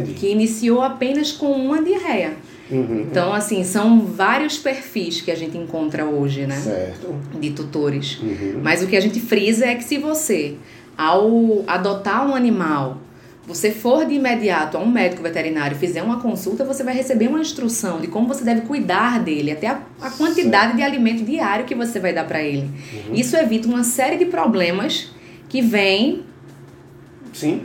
Entendi. 0.00 0.14
que 0.14 0.28
iniciou 0.28 0.82
apenas 0.82 1.32
com 1.32 1.50
uma 1.52 1.82
diarreia. 1.82 2.34
Uhum. 2.70 3.06
Então, 3.08 3.32
assim, 3.32 3.62
são 3.64 4.00
vários 4.00 4.58
perfis 4.58 5.20
que 5.20 5.30
a 5.30 5.36
gente 5.36 5.56
encontra 5.56 6.04
hoje, 6.04 6.46
né? 6.46 6.56
Certo. 6.56 7.14
De 7.38 7.50
tutores. 7.50 8.18
Uhum. 8.20 8.60
Mas 8.62 8.82
o 8.82 8.86
que 8.86 8.96
a 8.96 9.00
gente 9.00 9.20
frisa 9.20 9.66
é 9.66 9.74
que 9.74 9.84
se 9.84 9.98
você, 9.98 10.56
ao 10.98 11.62
adotar 11.66 12.28
um 12.28 12.34
animal, 12.34 12.98
você 13.46 13.70
for 13.70 14.04
de 14.04 14.14
imediato 14.14 14.76
a 14.76 14.80
um 14.80 14.90
médico 14.90 15.22
veterinário 15.22 15.76
e 15.76 15.78
fizer 15.78 16.02
uma 16.02 16.20
consulta, 16.20 16.64
você 16.64 16.82
vai 16.82 16.94
receber 16.94 17.28
uma 17.28 17.38
instrução 17.38 18.00
de 18.00 18.08
como 18.08 18.26
você 18.26 18.42
deve 18.42 18.62
cuidar 18.62 19.20
dele, 19.20 19.52
até 19.52 19.68
a, 19.68 19.80
a 20.02 20.10
quantidade 20.10 20.76
de 20.76 20.82
alimento 20.82 21.22
diário 21.24 21.64
que 21.64 21.74
você 21.74 22.00
vai 22.00 22.12
dar 22.12 22.24
para 22.24 22.42
ele. 22.42 22.68
Uhum. 22.92 23.14
Isso 23.14 23.36
evita 23.36 23.68
uma 23.68 23.84
série 23.84 24.16
de 24.16 24.24
problemas 24.24 25.12
que 25.48 25.62
vêm 25.62 26.24
Sim. 27.32 27.62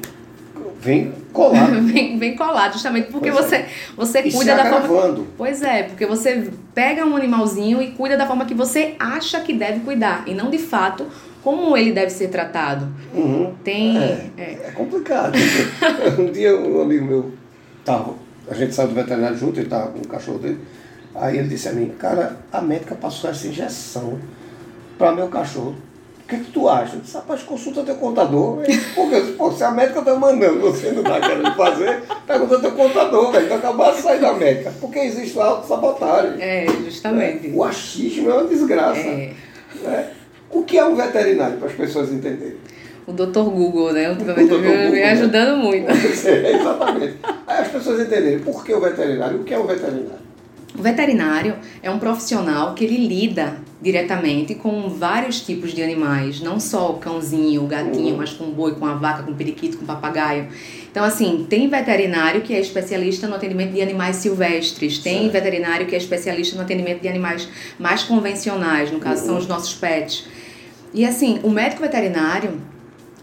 Vem 0.82 1.14
colado. 1.32 1.80
vem, 1.86 2.18
vem 2.18 2.36
colado, 2.36 2.74
justamente 2.74 3.12
porque 3.12 3.32
Pois 3.32 3.46
você, 3.46 3.66
você 3.96 4.22
e 4.22 4.32
cuida 4.32 4.56
da 4.56 4.64
forma. 4.66 4.78
agravando. 4.78 5.28
Pois 5.38 5.62
é, 5.62 5.84
porque 5.84 6.06
você 6.06 6.50
pega 6.74 7.06
um 7.06 7.16
animalzinho 7.16 7.82
e 7.82 7.92
cuida 7.92 8.18
da 8.18 8.26
forma 8.26 8.46
que 8.46 8.56
você 8.56 8.96
acha 9.00 9.40
que 9.42 9.54
deve 9.54 9.82
cuidar, 9.82 10.24
e 10.26 10.34
não 10.34 10.50
de 10.50 10.58
fato 10.58 11.06
como 11.44 11.78
ele 11.78 11.92
deve 11.92 12.10
ser 12.10 12.30
tratado. 12.30 12.88
Uhum. 13.14 13.54
Tem. 13.64 13.98
É, 13.98 14.30
é, 14.38 14.44
é 14.68 14.72
complicado. 14.72 15.38
um 16.18 16.32
dia 16.32 16.56
um 16.56 16.82
amigo 16.82 17.06
meu 17.06 17.32
tava, 17.86 18.16
a 18.50 18.54
gente 18.54 18.74
saiu 18.74 18.90
do 18.90 18.96
veterinário 18.96 19.38
junto, 19.38 19.60
ele 19.60 19.70
tava 19.70 19.92
com 19.92 20.00
o 20.00 20.08
cachorro 20.08 20.40
dele. 20.40 20.60
Aí 21.14 21.38
ele 21.38 21.48
disse 21.48 21.68
a 21.68 21.74
mim, 21.74 21.90
cara, 22.00 22.38
a 22.52 22.62
médica 22.62 22.96
passou 22.96 23.30
essa 23.30 23.48
injeção 23.48 24.18
para 24.98 25.12
meu 25.12 25.28
cachorro. 25.28 25.76
O 26.32 26.34
que, 26.34 26.46
que 26.46 26.52
tu 26.52 26.70
acha? 26.70 26.96
Eu 26.96 27.02
disse, 27.02 27.14
rapaz, 27.16 27.44
consulta 27.44 27.84
teu 27.84 27.96
contador. 27.96 28.60
Porque 28.96 29.20
pô, 29.38 29.52
se 29.52 29.66
a 29.66 29.72
médica 29.72 30.02
tá 30.02 30.16
mandando, 30.16 30.62
você 30.62 30.90
não 30.94 31.04
tá 31.04 31.20
querendo 31.20 31.54
fazer, 31.56 32.04
pergunta 32.26 32.60
teu 32.60 32.72
contador, 32.72 33.34
velho. 33.34 33.48
Tu 33.50 33.54
acabasse 33.54 33.98
de 33.98 34.04
sair 34.04 34.22
da 34.22 34.34
médica. 34.34 34.74
Porque 34.80 35.00
existe 35.00 35.38
lá 35.38 35.48
autossabotagem. 35.48 36.42
é, 36.42 36.66
justamente. 36.86 37.52
O 37.54 37.62
achismo 37.66 38.30
é 38.30 38.34
uma 38.36 38.44
desgraça. 38.46 39.02
É, 39.02 39.34
né? 39.84 40.10
O 40.50 40.64
que 40.64 40.78
é 40.78 40.86
um 40.86 40.96
veterinário, 40.96 41.58
para 41.58 41.68
as 41.68 41.74
pessoas 41.74 42.14
entenderem? 42.14 42.56
o 43.06 43.12
Dr. 43.12 43.50
Google, 43.50 43.92
né? 43.92 44.10
O 44.10 44.16
Dr. 44.16 44.40
Google, 44.40 44.60
me 44.60 44.92
né? 44.92 45.12
ajudando 45.12 45.58
muito. 45.58 45.88
É, 45.92 46.56
exatamente. 46.56 47.18
Aí 47.46 47.62
as 47.62 47.68
pessoas 47.68 48.00
entenderem 48.00 48.40
por 48.40 48.64
que 48.64 48.74
o 48.74 48.80
veterinário, 48.80 49.42
o 49.42 49.44
que 49.44 49.54
é 49.54 49.60
o 49.60 49.66
veterinário. 49.66 50.21
O 50.78 50.82
veterinário 50.82 51.56
é 51.84 51.92
um 51.92 52.00
profissional 52.00 52.74
que 52.74 52.84
ele 52.84 53.08
lida 53.08 53.58
diretamente 53.82 54.54
com 54.56 54.90
vários 54.90 55.42
tipos 55.42 55.74
de 55.74 55.82
animais, 55.82 56.40
não 56.40 56.60
só 56.60 56.92
o 56.92 56.98
cãozinho, 56.98 57.64
o 57.64 57.68
gatinho, 57.68 58.16
mas 58.16 58.32
com 58.32 58.46
o 58.46 58.52
boi, 58.52 58.76
com 58.76 58.86
a 58.86 58.94
vaca, 58.94 59.24
com 59.24 59.32
o 59.32 59.36
periquito, 59.36 59.78
com 59.78 59.84
o 59.84 59.88
papagaio. 59.88 60.48
Então, 60.90 61.04
assim, 61.04 61.48
tem 61.50 61.68
veterinário 61.68 62.42
que 62.42 62.54
é 62.54 62.60
especialista 62.60 63.28
no 63.28 63.36
atendimento 63.36 63.72
de 63.72 63.82
animais 63.82 64.18
silvestres, 64.18 65.00
tem 65.00 65.22
certo. 65.22 65.32
veterinário 65.32 65.88
que 65.88 65.96
é 65.96 65.98
especialista 65.98 66.56
no 66.56 66.62
atendimento 66.62 67.02
de 67.02 67.08
animais 67.08 67.48
mais 67.80 68.04
convencionais, 68.04 68.92
no 68.92 69.00
caso 69.00 69.22
uhum. 69.22 69.28
são 69.28 69.38
os 69.38 69.48
nossos 69.48 69.74
pets. 69.74 70.28
E 70.94 71.06
assim, 71.06 71.40
o 71.44 71.50
médico 71.50 71.82
veterinário, 71.82 72.62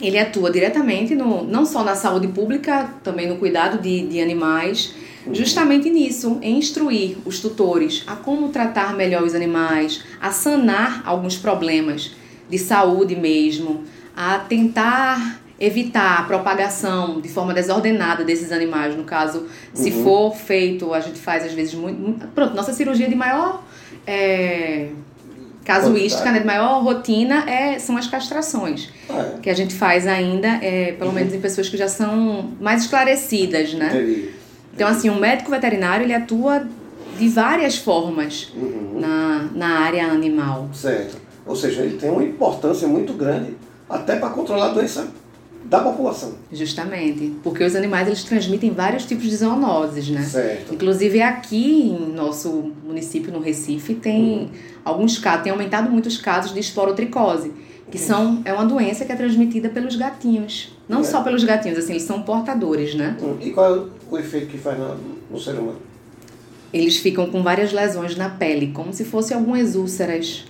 ele 0.00 0.19
atua 0.19 0.50
diretamente 0.50 1.14
no, 1.14 1.45
não 1.45 1.64
só 1.64 1.85
na 1.85 1.95
saúde 1.95 2.26
pública, 2.26 2.95
também 3.05 3.28
no 3.28 3.37
cuidado 3.37 3.81
de, 3.81 4.07
de 4.07 4.21
animais, 4.21 4.95
justamente 5.33 5.91
nisso, 5.91 6.39
em 6.43 6.59
instruir 6.59 7.19
os 7.25 7.41
tutores 7.41 8.05
a 8.07 8.17
como 8.17 8.49
tratar 8.49 8.95
melhor 8.95 9.23
os 9.23 9.35
animais, 9.35 10.03
a 10.21 10.31
sanar 10.31 11.03
alguns 11.05 11.37
problemas 11.37 12.13
de 12.49 12.59
saúde 12.59 13.15
mesmo, 13.15 13.85
a 14.17 14.39
tentar 14.39 15.41
evitar 15.61 16.21
a 16.21 16.23
propagação 16.23 17.21
de 17.21 17.29
forma 17.29 17.53
desordenada 17.53 18.25
desses 18.25 18.53
animais. 18.53 18.97
No 18.97 19.05
caso, 19.05 19.47
se 19.75 19.91
uhum. 19.91 20.05
for 20.05 20.37
feito, 20.37 20.95
a 20.95 21.01
gente 21.01 21.19
faz 21.19 21.45
às 21.45 21.53
vezes 21.53 21.75
muito. 21.75 22.27
Pronto, 22.29 22.55
nossa 22.55 22.73
cirurgia 22.73 23.09
de 23.09 23.15
maior. 23.15 23.65
É, 24.07 24.89
casuística, 25.65 26.33
né, 26.33 26.39
de 26.41 26.47
maior 26.47 26.83
rotina 26.83 27.45
é, 27.47 27.79
são 27.79 27.95
as 27.99 28.07
castrações. 28.07 28.89
Ah, 29.11 29.35
é. 29.37 29.41
Que 29.41 29.51
a 29.51 29.55
gente 29.55 29.75
faz 29.75 30.07
ainda, 30.07 30.49
é, 30.63 30.93
pelo 30.93 31.11
uhum. 31.11 31.17
menos 31.17 31.35
em 31.35 31.41
pessoas 31.41 31.69
que 31.69 31.77
já 31.77 31.89
são 31.89 32.53
mais 32.59 32.85
esclarecidas, 32.85 33.75
né? 33.75 33.91
Entendi. 33.93 34.38
Então, 34.78 34.87
assim, 34.87 35.11
um 35.11 35.18
médico 35.18 35.50
veterinário, 35.50 36.06
ele 36.06 36.14
atua 36.14 36.64
de 37.18 37.28
várias 37.28 37.76
formas 37.76 38.52
uhum. 38.54 39.00
na, 39.00 39.49
na 39.52 39.80
área 39.80 40.06
animal. 40.06 40.68
Certo. 40.73 41.16
Ou 41.44 41.56
seja, 41.56 41.82
ele 41.82 41.99
tem 41.99 42.08
uma 42.08 42.23
importância 42.23 42.87
muito 42.87 43.12
grande 43.12 43.56
até 43.90 44.14
para 44.14 44.30
controlar 44.30 44.66
a 44.66 44.68
doença 44.68 45.08
da 45.64 45.80
população. 45.80 46.35
Justamente, 46.52 47.35
porque 47.42 47.64
os 47.64 47.75
animais 47.75 48.06
eles 48.06 48.23
transmitem 48.23 48.70
vários 48.70 49.04
tipos 49.04 49.25
de 49.25 49.35
zoonoses, 49.35 50.11
né? 50.11 50.23
Certo. 50.23 50.73
Inclusive 50.73 51.23
aqui 51.23 51.88
em 51.88 52.12
nosso 52.12 52.73
município, 52.85 53.32
no 53.32 53.40
Recife, 53.40 53.97
tem 53.97 54.23
uhum. 54.23 54.49
alguns 54.85 55.18
casos, 55.18 55.42
tem 55.42 55.50
aumentado 55.50 55.90
muitos 55.90 56.18
casos 56.18 56.54
de 56.54 56.61
esporotricose, 56.61 57.52
que 57.90 57.99
uhum. 57.99 58.04
são 58.04 58.42
é 58.44 58.52
uma 58.52 58.64
doença 58.64 59.04
que 59.04 59.11
é 59.11 59.16
transmitida 59.16 59.68
pelos 59.70 59.97
gatinhos. 59.97 60.77
Não 60.88 61.00
é. 61.00 61.04
só 61.04 61.23
pelos 61.23 61.45
gatinhos, 61.45 61.78
assim, 61.78 61.92
eles 61.92 62.04
são 62.04 62.23
portadores, 62.23 62.95
né? 62.95 63.16
Uhum. 63.21 63.37
E 63.40 63.50
qual 63.50 63.76
é 63.76 63.83
o 64.11 64.18
efeito 64.18 64.47
que 64.47 64.59
faz 64.59 64.78
no, 64.78 64.97
no 65.30 65.38
ser 65.38 65.52
humano? 65.52 65.76
Eles 66.73 66.97
ficam 66.99 67.30
com 67.30 67.42
várias 67.42 67.73
lesões 67.73 68.16
na 68.16 68.28
pele, 68.28 68.73
como 68.73 68.92
se 68.92 69.04
fossem 69.04 69.37
algumas 69.37 69.75
úlceras. 69.75 70.45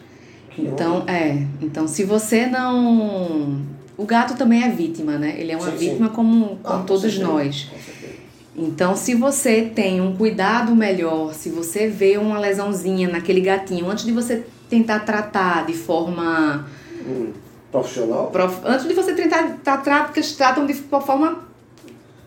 Que 0.50 0.62
então, 0.62 1.04
é. 1.08 1.46
Então, 1.60 1.86
se 1.86 2.04
você 2.04 2.46
não 2.46 3.64
o 3.98 4.04
gato 4.04 4.36
também 4.36 4.62
é 4.62 4.68
vítima, 4.68 5.18
né? 5.18 5.34
Ele 5.36 5.50
é 5.50 5.56
uma 5.56 5.72
sim, 5.72 5.76
vítima 5.76 6.06
sim. 6.06 6.14
como, 6.14 6.56
como 6.62 6.78
ah, 6.80 6.84
todos 6.86 7.18
nós. 7.18 7.68
Então, 8.56 8.96
se 8.96 9.14
você 9.14 9.62
tem 9.62 10.00
um 10.00 10.14
cuidado 10.14 10.74
melhor, 10.74 11.34
se 11.34 11.48
você 11.50 11.88
vê 11.88 12.16
uma 12.16 12.38
lesãozinha 12.38 13.08
naquele 13.08 13.40
gatinho, 13.40 13.90
antes 13.90 14.04
de 14.04 14.12
você 14.12 14.44
tentar 14.70 15.00
tratar 15.00 15.66
de 15.66 15.72
forma. 15.72 16.66
Hum, 17.04 17.32
profissional? 17.70 18.30
Prof, 18.30 18.60
antes 18.64 18.86
de 18.86 18.94
você 18.94 19.14
tentar 19.14 19.58
tratar, 19.62 20.04
porque 20.04 20.20
eles 20.20 20.32
tratam 20.32 20.66
de 20.66 20.74
forma. 20.74 21.46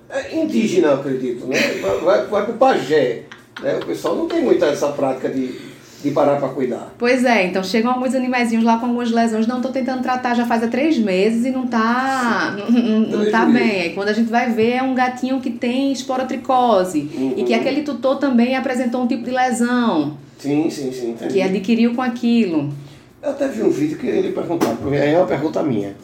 É 0.10 0.36
indígena, 0.36 0.96
acredito, 0.96 1.46
né? 1.48 1.58
Vai, 2.04 2.26
vai 2.26 2.46
pro 2.46 2.54
pajé. 2.56 3.24
Né? 3.62 3.80
O 3.82 3.86
pessoal 3.86 4.16
não 4.16 4.28
tem 4.28 4.44
muita 4.44 4.66
essa 4.66 4.90
prática 4.90 5.30
de 5.30 5.72
de 6.04 6.12
parar 6.12 6.38
para 6.38 6.50
cuidar. 6.50 6.94
Pois 6.98 7.24
é, 7.24 7.46
então 7.46 7.64
chegam 7.64 7.92
alguns 7.92 8.16
animaizinhos 8.16 8.64
lá 8.64 8.78
com 8.78 8.88
algumas 8.88 9.12
lesões, 9.12 9.46
não 9.46 9.58
estou 9.58 9.72
tentando 9.72 10.02
tratar 10.02 10.34
já 10.34 10.46
faz 10.46 10.64
há 10.64 10.68
três 10.68 10.98
meses 10.98 11.46
e 11.46 11.52
não 11.52 11.68
tá, 11.68 12.56
não, 12.58 13.00
não 13.02 13.32
tá 13.32 13.46
bem. 13.46 13.82
Aí 13.82 13.90
quando 13.94 14.10
a 14.10 14.14
gente 14.14 14.30
vai 14.30 14.50
ver 14.50 14.72
é 14.72 14.84
um 14.84 14.96
gatinho 14.96 15.40
que 15.40 15.52
tem 15.52 15.92
esporotricose 15.92 17.10
uhum. 17.14 17.34
e 17.38 17.44
que 17.44 17.54
aquele 17.54 17.84
tutor 17.84 18.18
também 18.18 18.56
apresentou 18.56 19.04
um 19.04 19.08
tipo 19.08 19.24
de 19.24 19.32
lesão. 19.32 20.18
Sim, 20.40 20.70
sim, 20.70 20.92
sim. 20.92 21.12
Entendi. 21.12 21.34
Que 21.34 21.42
adquiriu 21.42 21.94
com 21.94 22.02
aquilo. 22.02 22.74
Eu 23.22 23.32
até 23.32 23.48
vi 23.48 23.62
um 23.62 23.70
vídeo 23.70 23.98
que 23.98 24.08
ele 24.08 24.32
perguntava, 24.32 24.90
aí 24.90 25.14
é 25.14 25.18
uma 25.18 25.28
pergunta 25.28 25.62
minha. 25.62 25.96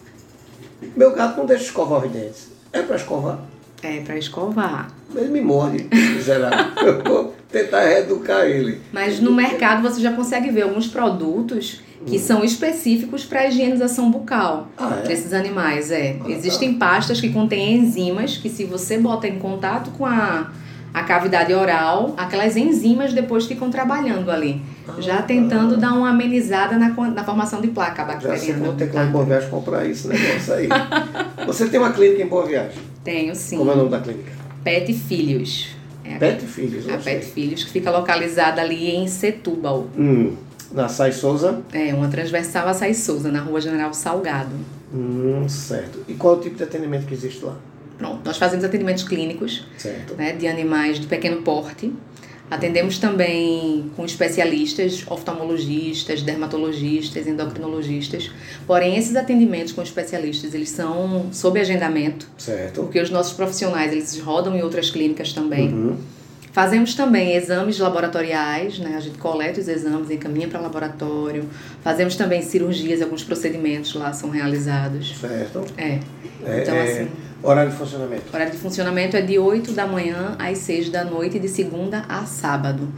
Meu 0.95 1.13
gato 1.13 1.37
não 1.37 1.45
deixa 1.45 1.63
escovar 1.63 2.05
os 2.05 2.11
dentes. 2.11 2.49
É 2.71 2.83
para 2.83 2.95
escovar? 2.95 3.39
É, 3.81 4.01
para 4.01 4.17
escovar. 4.17 4.91
Ele 5.15 5.29
me 5.29 5.41
morde, 5.41 5.87
miserável. 5.91 6.73
Eu 6.85 7.03
vou 7.03 7.35
tentar 7.51 7.81
reeducar 7.81 8.45
ele. 8.45 8.81
Mas 8.91 9.19
no 9.19 9.33
mercado 9.33 9.81
você 9.81 10.01
já 10.01 10.13
consegue 10.13 10.51
ver 10.51 10.63
alguns 10.63 10.87
produtos 10.87 11.81
que 12.05 12.17
hum. 12.17 12.19
são 12.19 12.43
específicos 12.43 13.25
para 13.25 13.41
a 13.41 13.47
higienização 13.47 14.11
bucal 14.11 14.67
ah, 14.77 15.01
é? 15.03 15.07
desses 15.07 15.33
animais. 15.33 15.91
É. 15.91 16.17
Ah, 16.23 16.29
Existem 16.29 16.73
tá. 16.73 16.87
pastas 16.87 17.19
que 17.19 17.29
contêm 17.29 17.77
enzimas 17.77 18.37
que 18.37 18.49
se 18.49 18.63
você 18.65 18.97
bota 18.97 19.27
em 19.27 19.39
contato 19.39 19.91
com 19.91 20.05
a, 20.05 20.51
a 20.93 21.03
cavidade 21.03 21.53
oral, 21.53 22.13
aquelas 22.17 22.57
enzimas 22.57 23.13
depois 23.13 23.45
ficam 23.45 23.69
trabalhando 23.69 24.31
ali. 24.31 24.61
Ah, 24.87 24.95
já 24.99 25.21
tentando 25.21 25.75
ah, 25.75 25.77
dar 25.77 25.93
uma 25.93 26.09
amenizada 26.09 26.77
na, 26.77 26.89
na 26.89 27.23
formação 27.23 27.61
de 27.61 27.67
placa 27.67 28.03
bacteriana. 28.03 28.59
Já 28.59 28.65
vou 28.65 28.73
ter 28.73 28.89
que 28.89 28.97
ir 28.97 29.01
em 29.01 29.11
Boa 29.11 29.25
Viagem 29.25 29.49
comprar 29.49 29.85
isso 29.85 30.07
negócio 30.07 30.53
aí. 30.53 30.67
você 31.45 31.67
tem 31.69 31.79
uma 31.79 31.91
clínica 31.91 32.23
em 32.23 32.27
Boa 32.27 32.45
Viagem? 32.45 32.79
Tenho, 33.03 33.35
sim. 33.35 33.57
Como 33.57 33.69
é 33.69 33.73
o 33.73 33.77
nome 33.77 33.89
da 33.89 33.99
clínica? 33.99 34.31
Pet 34.63 34.91
Filhos. 34.93 35.75
É 36.03 36.17
Pet 36.17 36.45
Filhos, 36.45 36.87
A 36.89 36.97
Pet 36.97 37.25
Filhos, 37.25 37.63
que 37.65 37.71
fica 37.71 37.91
localizada 37.91 38.61
ali 38.61 38.89
em 38.91 39.07
Setúbal. 39.07 39.87
Hum. 39.97 40.35
Na 40.71 40.87
Sai 40.87 41.11
Souza? 41.11 41.61
É, 41.71 41.93
uma 41.93 42.07
transversal 42.07 42.67
a 42.67 42.73
Sai 42.73 42.93
Souza, 42.93 43.31
na 43.31 43.41
Rua 43.41 43.59
General 43.61 43.93
Salgado. 43.93 44.55
Hum, 44.93 45.47
certo. 45.47 46.03
E 46.07 46.13
qual 46.13 46.35
é 46.35 46.37
o 46.37 46.41
tipo 46.41 46.55
de 46.55 46.63
atendimento 46.63 47.05
que 47.05 47.13
existe 47.13 47.43
lá? 47.43 47.55
Pronto, 47.97 48.21
nós 48.23 48.37
fazemos 48.37 48.63
atendimentos 48.63 49.03
clínicos. 49.03 49.65
Né, 50.17 50.33
de 50.33 50.47
animais 50.47 50.99
de 50.99 51.07
pequeno 51.07 51.41
porte. 51.41 51.91
Atendemos 52.49 52.97
também 52.97 53.91
com 53.95 54.05
especialistas, 54.05 55.03
oftalmologistas, 55.09 56.21
dermatologistas, 56.21 57.27
endocrinologistas. 57.27 58.31
Porém, 58.65 58.97
esses 58.97 59.17
atendimentos 59.17 59.73
com 59.73 59.81
especialistas, 59.81 60.53
eles 60.53 60.69
são 60.69 61.27
sob 61.33 61.59
agendamento. 61.59 62.25
Certo. 62.37 62.83
Porque 62.83 63.01
os 63.01 63.09
nossos 63.09 63.33
profissionais, 63.33 63.91
eles 63.91 64.17
rodam 64.19 64.55
em 64.55 64.61
outras 64.61 64.89
clínicas 64.89 65.33
também. 65.33 65.67
Uhum. 65.67 65.97
Fazemos 66.53 66.95
também 66.95 67.35
exames 67.35 67.77
laboratoriais, 67.79 68.79
né? 68.79 68.95
A 68.95 68.99
gente 69.01 69.17
coleta 69.17 69.59
os 69.59 69.67
exames, 69.67 70.09
encaminha 70.09 70.47
para 70.47 70.59
laboratório. 70.59 71.43
Fazemos 71.83 72.15
também 72.15 72.41
cirurgias, 72.41 73.01
alguns 73.01 73.23
procedimentos 73.23 73.93
lá 73.93 74.13
são 74.13 74.29
realizados. 74.29 75.17
Certo. 75.19 75.65
É. 75.77 75.99
é 76.45 76.61
então, 76.61 76.75
é... 76.75 76.83
assim 76.83 77.26
Horário 77.47 77.71
de 77.71 77.77
funcionamento? 77.77 78.23
Horário 78.33 78.51
de 78.51 78.57
funcionamento 78.57 79.15
é 79.15 79.21
de 79.21 79.39
8 79.39 79.71
da 79.71 79.87
manhã 79.87 80.35
às 80.37 80.57
6 80.57 80.89
da 80.89 81.05
noite, 81.05 81.39
de 81.39 81.47
segunda 81.47 82.03
a 82.09 82.25
sábado. 82.25 82.89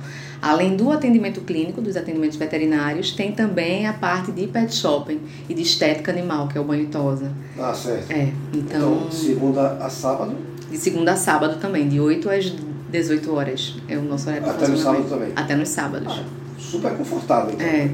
Além 0.41 0.75
do 0.75 0.91
atendimento 0.91 1.41
clínico, 1.41 1.79
dos 1.81 1.95
atendimentos 1.95 2.35
veterinários, 2.35 3.11
tem 3.11 3.31
também 3.31 3.85
a 3.85 3.93
parte 3.93 4.31
de 4.31 4.47
pet 4.47 4.73
shopping 4.73 5.19
e 5.47 5.53
de 5.53 5.61
estética 5.61 6.11
animal, 6.11 6.47
que 6.47 6.57
é 6.57 6.61
o 6.61 6.63
banho 6.63 6.87
tosa. 6.87 7.31
Ah, 7.59 7.75
certo. 7.75 8.09
É, 8.09 8.31
então... 8.51 8.95
Então, 8.95 9.07
de 9.07 9.15
segunda 9.15 9.73
a 9.73 9.87
sábado? 9.87 10.35
De 10.71 10.77
segunda 10.77 11.11
a 11.11 11.15
sábado 11.15 11.59
também, 11.59 11.87
de 11.87 11.99
8 11.99 12.27
às 12.31 12.51
18 12.89 13.31
horas 13.31 13.75
é 13.87 13.97
o 13.97 14.01
nosso 14.01 14.29
horário 14.29 14.49
Até 14.49 14.65
de 14.65 14.71
funcionamento. 14.71 15.13
Até 15.13 15.13
no 15.13 15.13
sábado 15.13 15.21
também? 15.21 15.31
Até 15.35 15.55
nos 15.55 15.69
sábados. 15.69 16.13
Ah, 16.19 16.23
super 16.57 16.97
confortável, 16.97 17.53
então. 17.53 17.67
É. 17.67 17.91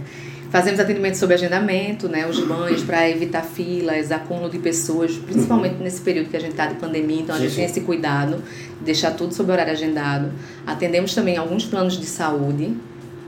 Fazemos 0.55 0.79
atendimento 0.79 1.15
sob 1.15 1.33
agendamento, 1.33 2.07
né, 2.07 2.25
os 2.25 2.39
banhos 2.39 2.81
para 2.81 3.09
evitar 3.09 3.41
filas, 3.41 4.09
acúmulo 4.09 4.49
de 4.49 4.57
pessoas, 4.57 5.11
principalmente 5.17 5.75
nesse 5.83 5.99
período 5.99 6.29
que 6.29 6.37
a 6.37 6.39
gente 6.39 6.51
está 6.51 6.65
de 6.67 6.75
pandemia, 6.75 7.23
então 7.23 7.35
a 7.35 7.39
gente 7.39 7.53
tem 7.53 7.65
esse 7.65 7.81
cuidado 7.81 8.41
de 8.79 8.85
deixar 8.85 9.11
tudo 9.11 9.33
sob 9.33 9.51
horário 9.51 9.73
agendado. 9.73 10.31
Atendemos 10.65 11.13
também 11.13 11.35
alguns 11.35 11.65
planos 11.65 11.99
de 11.99 12.05
saúde 12.05 12.73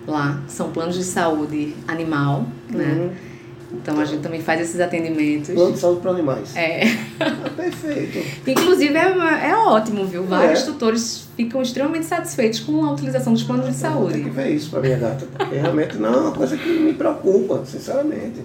lá, 0.07 0.41
são 0.47 0.71
planos 0.71 0.95
de 0.95 1.03
saúde 1.03 1.75
animal, 1.85 2.47
né? 2.69 2.93
Uhum 2.93 3.36
então 3.71 3.99
a 3.99 4.05
gente 4.05 4.21
também 4.21 4.41
faz 4.41 4.61
esses 4.61 4.79
atendimentos. 4.79 5.53
Plano 5.53 5.73
de 5.73 5.79
saúde 5.79 6.01
para 6.01 6.11
animais. 6.11 6.55
É. 6.55 6.83
Ah, 7.19 7.49
perfeito. 7.55 8.49
Inclusive 8.49 8.95
é, 8.95 9.49
é 9.49 9.55
ótimo, 9.55 10.05
viu? 10.05 10.23
Vários 10.23 10.61
é. 10.61 10.65
tutores 10.65 11.27
ficam 11.35 11.61
extremamente 11.61 12.05
satisfeitos 12.05 12.61
com 12.61 12.85
a 12.85 12.93
utilização 12.93 13.33
dos 13.33 13.43
planos 13.43 13.67
de 13.67 13.73
saúde. 13.73 14.13
Tem 14.13 14.23
que 14.23 14.29
ver 14.29 14.51
isso 14.51 14.69
para 14.69 14.79
minha 14.81 14.97
gata, 14.97 15.25
porque 15.25 15.55
realmente 15.55 15.97
não 15.97 16.13
é 16.13 16.17
uma 16.17 16.31
coisa 16.31 16.57
que 16.57 16.69
me 16.69 16.93
preocupa, 16.93 17.63
sinceramente. 17.65 18.41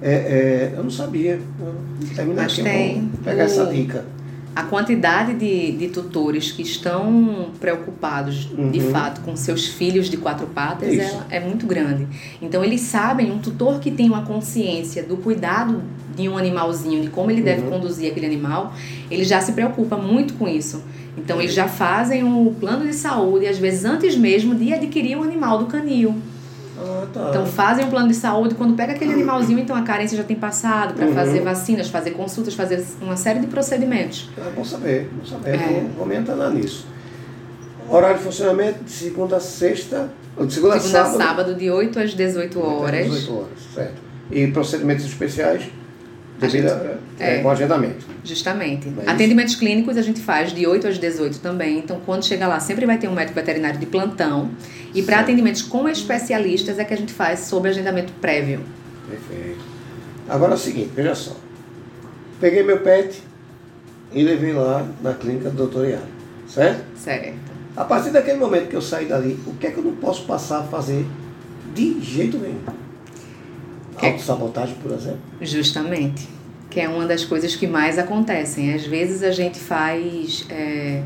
É, 0.00 0.12
é 0.12 0.74
eu 0.76 0.82
não 0.82 0.90
sabia. 0.90 1.38
Terminar 2.14 2.44
Mas 2.44 2.56
tem. 2.56 3.10
pegar 3.22 3.42
o... 3.42 3.46
essa 3.46 3.66
dica 3.66 4.04
a 4.56 4.62
quantidade 4.62 5.34
de, 5.34 5.72
de 5.72 5.88
tutores 5.88 6.50
que 6.50 6.62
estão 6.62 7.50
preocupados 7.60 8.46
uhum. 8.46 8.70
de 8.70 8.80
fato 8.80 9.20
com 9.20 9.36
seus 9.36 9.66
filhos 9.66 10.08
de 10.08 10.16
quatro 10.16 10.46
patas 10.46 10.98
é, 10.98 11.20
é, 11.28 11.40
muito 11.40 11.66
grande. 11.66 12.08
Então 12.40 12.64
eles 12.64 12.80
sabem, 12.80 13.30
um 13.30 13.38
tutor 13.38 13.78
que 13.80 13.90
tem 13.90 14.08
uma 14.08 14.22
consciência 14.22 15.02
do 15.02 15.18
cuidado 15.18 15.82
de 16.16 16.26
um 16.26 16.38
animalzinho, 16.38 17.02
de 17.02 17.10
como 17.10 17.30
ele 17.30 17.42
deve 17.42 17.64
uhum. 17.64 17.70
conduzir 17.70 18.10
aquele 18.10 18.24
animal, 18.24 18.72
ele 19.10 19.24
já 19.24 19.42
se 19.42 19.52
preocupa 19.52 19.98
muito 19.98 20.32
com 20.34 20.48
isso. 20.48 20.82
Então 21.18 21.38
eles 21.38 21.52
já 21.52 21.68
fazem 21.68 22.24
o 22.24 22.54
plano 22.58 22.86
de 22.86 22.94
saúde, 22.94 23.46
às 23.46 23.58
vezes 23.58 23.84
antes 23.84 24.16
mesmo 24.16 24.54
de 24.54 24.72
adquirir 24.72 25.18
um 25.18 25.22
animal 25.22 25.58
do 25.58 25.66
canil. 25.66 26.14
Ah, 26.78 27.06
tá. 27.12 27.26
Então 27.30 27.46
fazem 27.46 27.84
um 27.84 27.90
plano 27.90 28.08
de 28.08 28.14
saúde, 28.14 28.54
quando 28.54 28.74
pega 28.74 28.92
aquele 28.92 29.12
animalzinho, 29.12 29.58
então 29.58 29.74
a 29.74 29.82
carência 29.82 30.16
já 30.16 30.24
tem 30.24 30.36
passado 30.36 30.94
para 30.94 31.06
Uhum. 31.06 31.14
fazer 31.14 31.40
vacinas, 31.40 31.88
fazer 31.88 32.10
consultas, 32.12 32.54
fazer 32.54 32.84
uma 33.00 33.16
série 33.16 33.40
de 33.40 33.46
procedimentos. 33.46 34.28
Ah, 34.38 34.50
bom 34.54 34.64
saber, 34.64 35.08
bom 35.12 35.24
saber. 35.24 35.54
É. 35.54 35.58
Vou, 35.58 35.82
vou 35.98 36.06
me 36.06 36.16
antenar 36.16 36.50
nisso. 36.50 36.86
Horário 37.88 38.18
de 38.18 38.24
funcionamento 38.24 38.82
de 38.84 38.90
segunda 38.90 39.36
a 39.36 39.40
sexta, 39.40 40.10
de 40.40 40.52
segunda, 40.52 40.78
Segunda 40.80 41.00
a 41.02 41.04
sábado. 41.04 41.16
sábado, 41.16 41.54
de 41.54 41.70
8 41.70 41.98
às 42.00 42.12
18 42.14 42.60
horas. 42.60 43.04
18 43.06 43.32
horas, 43.34 43.48
certo. 43.74 44.02
E 44.30 44.46
procedimentos 44.48 45.04
especiais 45.04 45.62
devido 46.40 46.66
a, 46.68 46.96
é. 47.24 47.36
é, 47.38 47.42
com 47.42 47.48
agendamento. 47.50 48.04
Justamente. 48.24 48.88
Não 48.88 49.02
é? 49.04 49.08
Atendimentos 49.08 49.54
clínicos 49.54 49.96
a 49.96 50.02
gente 50.02 50.20
faz 50.20 50.52
de 50.52 50.66
8 50.66 50.88
às 50.88 50.98
18 50.98 51.38
também. 51.38 51.78
Então, 51.78 52.00
quando 52.04 52.24
chega 52.24 52.46
lá, 52.48 52.58
sempre 52.60 52.84
vai 52.84 52.98
ter 52.98 53.08
um 53.08 53.14
médico 53.14 53.34
veterinário 53.36 53.78
de 53.78 53.86
plantão. 53.86 54.50
E 54.96 55.02
para 55.02 55.20
atendimentos 55.20 55.62
com 55.62 55.88
especialistas 55.88 56.78
é 56.78 56.84
que 56.84 56.94
a 56.94 56.96
gente 56.96 57.12
faz 57.12 57.40
sob 57.40 57.68
agendamento 57.68 58.12
prévio. 58.14 58.60
Perfeito. 59.08 59.58
Agora 60.28 60.52
é 60.52 60.54
o 60.54 60.58
seguinte, 60.58 60.90
veja 60.94 61.14
só. 61.14 61.36
Peguei 62.40 62.62
meu 62.62 62.80
pet 62.80 63.22
e 64.12 64.22
levei 64.22 64.52
lá 64.52 64.86
na 65.02 65.12
clínica 65.14 65.50
do 65.50 65.56
doutor 65.56 65.86
Iara, 65.86 66.02
certo? 66.48 66.82
Certo. 66.96 67.34
A 67.76 67.84
partir 67.84 68.10
daquele 68.10 68.38
momento 68.38 68.68
que 68.68 68.76
eu 68.76 68.80
saí 68.82 69.04
dali, 69.06 69.38
o 69.46 69.52
que 69.54 69.66
é 69.66 69.70
que 69.70 69.78
eu 69.78 69.84
não 69.84 69.94
posso 69.96 70.24
passar 70.24 70.60
a 70.60 70.64
fazer 70.64 71.04
de 71.74 72.00
jeito 72.00 72.38
nenhum? 72.38 72.60
Que- 73.98 74.06
Autossabotagem, 74.06 74.76
por 74.82 74.92
exemplo. 74.92 75.18
Justamente. 75.40 76.26
Que 76.70 76.80
é 76.80 76.88
uma 76.88 77.06
das 77.06 77.24
coisas 77.24 77.54
que 77.54 77.66
mais 77.66 77.98
acontecem. 77.98 78.74
Às 78.74 78.86
vezes 78.86 79.22
a 79.22 79.30
gente 79.30 79.58
faz. 79.58 80.46
é, 80.50 81.02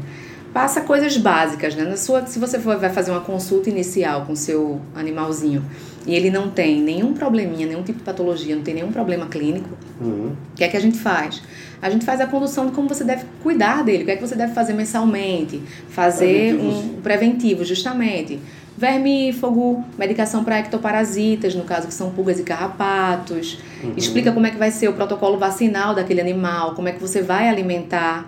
passa 0.52 0.80
coisas 0.80 1.16
básicas, 1.16 1.74
né? 1.74 1.84
Na 1.84 1.96
sua, 1.96 2.26
se 2.26 2.38
você 2.38 2.58
for, 2.58 2.76
vai 2.78 2.90
fazer 2.90 3.10
uma 3.10 3.20
consulta 3.20 3.70
inicial 3.70 4.24
com 4.26 4.34
seu 4.34 4.80
animalzinho 4.94 5.64
e 6.06 6.14
ele 6.14 6.30
não 6.30 6.50
tem 6.50 6.80
nenhum 6.80 7.12
probleminha, 7.12 7.66
nenhum 7.66 7.82
tipo 7.82 7.98
de 7.98 8.04
patologia, 8.04 8.56
não 8.56 8.62
tem 8.62 8.74
nenhum 8.74 8.90
problema 8.90 9.26
clínico, 9.26 9.68
Uhum. 10.00 10.32
o 10.52 10.56
que 10.56 10.64
é 10.64 10.68
que 10.68 10.76
a 10.76 10.80
gente 10.80 10.96
faz? 10.98 11.42
A 11.82 11.90
gente 11.90 12.04
faz 12.06 12.20
a 12.20 12.26
condução 12.26 12.66
de 12.66 12.72
como 12.72 12.88
você 12.88 13.04
deve 13.04 13.24
cuidar 13.42 13.84
dele, 13.84 14.02
o 14.02 14.06
que 14.06 14.12
é 14.12 14.16
que 14.16 14.26
você 14.26 14.34
deve 14.34 14.54
fazer 14.54 14.72
mensalmente, 14.72 15.62
fazer 15.90 16.54
um 16.54 17.00
preventivo, 17.02 17.64
justamente. 17.64 18.38
Vermífugo, 18.76 19.84
medicação 19.98 20.42
para 20.42 20.58
ectoparasitas, 20.58 21.54
no 21.54 21.64
caso 21.64 21.86
que 21.86 21.94
são 21.94 22.10
pulgas 22.10 22.40
e 22.40 22.42
carrapatos. 22.42 23.58
Uhum. 23.84 23.92
Explica 23.96 24.32
como 24.32 24.46
é 24.46 24.50
que 24.50 24.56
vai 24.56 24.70
ser 24.70 24.88
o 24.88 24.94
protocolo 24.94 25.38
vacinal 25.38 25.94
daquele 25.94 26.20
animal, 26.20 26.74
como 26.74 26.88
é 26.88 26.92
que 26.92 27.00
você 27.00 27.20
vai 27.22 27.48
alimentar. 27.48 28.26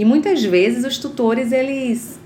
E 0.00 0.04
muitas 0.06 0.42
vezes 0.42 0.82
os 0.82 0.96
tutores, 0.96 1.52
eles 1.52 2.18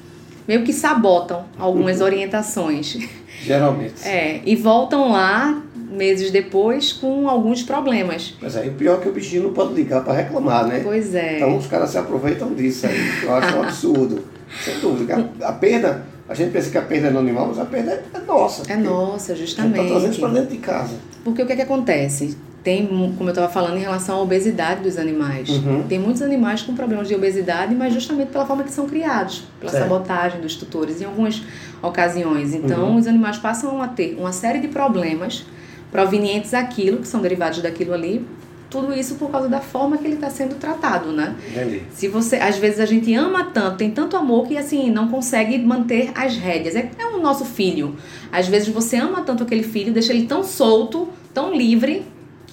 meio 0.46 0.62
que 0.62 0.72
sabotam 0.72 1.44
algumas 1.58 2.00
orientações. 2.00 2.96
Geralmente. 3.42 4.06
É, 4.06 4.40
e 4.46 4.54
voltam 4.54 5.10
lá 5.10 5.60
meses 5.90 6.30
depois 6.30 6.92
com 6.92 7.28
alguns 7.28 7.64
problemas. 7.64 8.36
Mas 8.40 8.56
aí 8.56 8.68
o 8.68 8.74
pior 8.74 8.98
é 8.98 9.02
que 9.02 9.08
o 9.08 9.12
bichinho 9.12 9.42
não 9.42 9.52
pode 9.52 9.74
ligar 9.74 10.04
para 10.04 10.12
reclamar, 10.12 10.68
né? 10.68 10.82
Pois 10.84 11.16
é. 11.16 11.38
Então 11.38 11.56
os 11.56 11.66
caras 11.66 11.90
se 11.90 11.98
aproveitam 11.98 12.54
disso 12.54 12.86
aí. 12.86 13.24
Eu 13.24 13.34
acho 13.34 13.56
um 13.56 13.62
absurdo. 13.66 14.22
Sem 14.64 14.78
dúvida. 14.78 15.28
A, 15.40 15.48
a 15.48 15.52
perda, 15.52 16.06
a 16.28 16.34
gente 16.34 16.52
pensa 16.52 16.70
que 16.70 16.78
a 16.78 16.82
perda 16.82 17.08
é 17.08 17.10
no 17.10 17.18
animal, 17.18 17.48
mas 17.48 17.58
a 17.58 17.64
perda 17.64 17.90
é, 17.90 18.04
é 18.16 18.20
nossa. 18.20 18.72
É 18.72 18.76
nossa, 18.76 19.32
A 19.32 19.34
gente 19.34 19.48
está 19.48 19.64
trazendo 19.64 19.88
justamente. 19.88 20.20
para 20.20 20.28
dentro 20.28 20.50
de 20.50 20.58
casa. 20.58 20.94
Porque 21.24 21.42
o 21.42 21.46
que 21.46 21.54
é 21.54 21.56
que 21.56 21.62
acontece? 21.62 22.36
Tem, 22.64 22.86
como 22.86 23.24
eu 23.24 23.28
estava 23.28 23.48
falando, 23.52 23.76
em 23.76 23.80
relação 23.80 24.16
à 24.16 24.22
obesidade 24.22 24.80
dos 24.82 24.96
animais. 24.96 25.50
Uhum. 25.50 25.84
Tem 25.86 25.98
muitos 25.98 26.22
animais 26.22 26.62
com 26.62 26.74
problemas 26.74 27.06
de 27.06 27.14
obesidade, 27.14 27.74
mas 27.74 27.92
justamente 27.92 28.28
pela 28.30 28.46
forma 28.46 28.64
que 28.64 28.72
são 28.72 28.88
criados, 28.88 29.42
pela 29.60 29.70
Certo. 29.70 29.82
sabotagem 29.84 30.40
dos 30.40 30.56
tutores 30.56 31.02
em 31.02 31.04
algumas 31.04 31.42
ocasiões. 31.82 32.54
Então, 32.54 32.84
Uhum. 32.90 32.96
os 32.96 33.06
animais 33.06 33.36
passam 33.36 33.82
a 33.82 33.88
ter 33.88 34.16
uma 34.18 34.32
série 34.32 34.60
de 34.60 34.68
problemas 34.68 35.44
provenientes 35.92 36.52
daquilo, 36.52 36.98
que 36.98 37.06
são 37.06 37.20
derivados 37.20 37.60
daquilo 37.60 37.92
ali. 37.92 38.24
Tudo 38.70 38.92
isso 38.92 39.16
por 39.16 39.30
causa 39.30 39.48
da 39.48 39.60
forma 39.60 39.96
que 39.98 40.04
ele 40.06 40.14
está 40.14 40.28
sendo 40.30 40.56
tratado, 40.56 41.12
né? 41.12 41.36
Entendi. 41.50 41.82
Se 41.92 42.08
você, 42.08 42.36
às 42.36 42.56
vezes 42.56 42.80
a 42.80 42.86
gente 42.86 43.14
ama 43.14 43.44
tanto, 43.44 43.76
tem 43.76 43.90
tanto 43.90 44.16
amor 44.16 44.48
que 44.48 44.56
assim 44.56 44.90
não 44.90 45.06
consegue 45.08 45.58
manter 45.58 46.10
as 46.14 46.34
rédeas. 46.36 46.74
É, 46.74 46.90
é 46.98 47.06
o 47.06 47.20
nosso 47.20 47.44
filho. 47.44 47.94
Às 48.32 48.48
vezes 48.48 48.68
você 48.68 48.96
ama 48.96 49.20
tanto 49.20 49.44
aquele 49.44 49.62
filho, 49.62 49.92
deixa 49.92 50.12
ele 50.12 50.26
tão 50.26 50.42
solto, 50.42 51.08
tão 51.32 51.54
livre, 51.54 52.02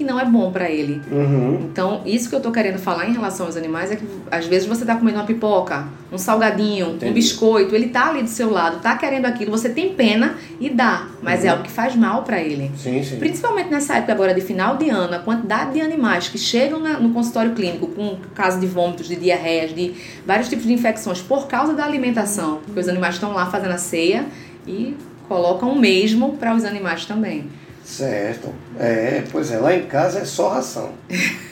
que 0.01 0.03
não 0.03 0.19
é 0.19 0.25
bom 0.25 0.51
para 0.51 0.69
ele. 0.69 0.99
Uhum. 1.11 1.59
Então, 1.71 2.01
isso 2.05 2.27
que 2.27 2.35
eu 2.35 2.39
tô 2.41 2.51
querendo 2.51 2.79
falar 2.79 3.07
em 3.07 3.13
relação 3.13 3.45
aos 3.45 3.55
animais 3.55 3.91
é 3.91 3.95
que 3.95 4.03
às 4.31 4.47
vezes 4.47 4.67
você 4.67 4.83
tá 4.83 4.95
comendo 4.95 5.19
uma 5.19 5.25
pipoca, 5.25 5.85
um 6.11 6.17
salgadinho, 6.17 6.87
Entendi. 6.95 7.11
um 7.11 7.13
biscoito, 7.13 7.75
ele 7.75 7.89
tá 7.89 8.09
ali 8.09 8.23
do 8.23 8.29
seu 8.29 8.49
lado, 8.51 8.79
tá 8.81 8.97
querendo 8.97 9.25
aquilo, 9.27 9.51
você 9.51 9.69
tem 9.69 9.93
pena 9.93 10.35
e 10.59 10.69
dá, 10.69 11.07
mas 11.21 11.43
é 11.45 11.47
Uhum. 11.47 11.51
algo 11.53 11.63
que 11.63 11.71
faz 11.71 11.95
mal 11.95 12.23
para 12.23 12.41
ele. 12.41 12.71
Sim, 12.75 13.03
sim. 13.03 13.17
Principalmente 13.17 13.69
nessa 13.69 13.97
época 13.97 14.11
agora 14.13 14.33
de 14.33 14.41
final 14.41 14.75
de 14.77 14.89
ano, 14.89 15.13
a 15.15 15.19
quantidade 15.19 15.73
de 15.73 15.81
animais 15.81 16.27
que 16.27 16.37
chegam 16.39 16.79
na- 16.79 16.99
no 16.99 17.11
consultório 17.13 17.51
clínico 17.53 17.87
com 17.87 18.17
caso 18.33 18.59
de 18.59 18.65
vômitos, 18.65 19.07
de 19.07 19.15
diarreias, 19.15 19.73
de 19.75 19.93
vários 20.25 20.49
tipos 20.49 20.65
de 20.65 20.73
infecções 20.73 21.21
por 21.21 21.47
causa 21.47 21.73
da 21.73 21.85
alimentação, 21.85 22.59
porque 22.65 22.79
os 22.79 22.87
animais 22.87 23.15
estão 23.15 23.33
lá 23.33 23.45
fazendo 23.45 23.73
a 23.73 23.77
ceia 23.77 24.25
e 24.67 24.95
colocam 25.27 25.69
o 25.71 25.79
mesmo 25.79 26.33
para 26.37 26.53
os 26.55 26.65
animais 26.65 27.05
também. 27.05 27.45
Certo. 27.83 28.53
É, 28.79 29.23
pois 29.31 29.51
é, 29.51 29.57
lá 29.57 29.75
em 29.75 29.85
casa 29.85 30.19
é 30.19 30.25
só 30.25 30.49
ração. 30.49 30.91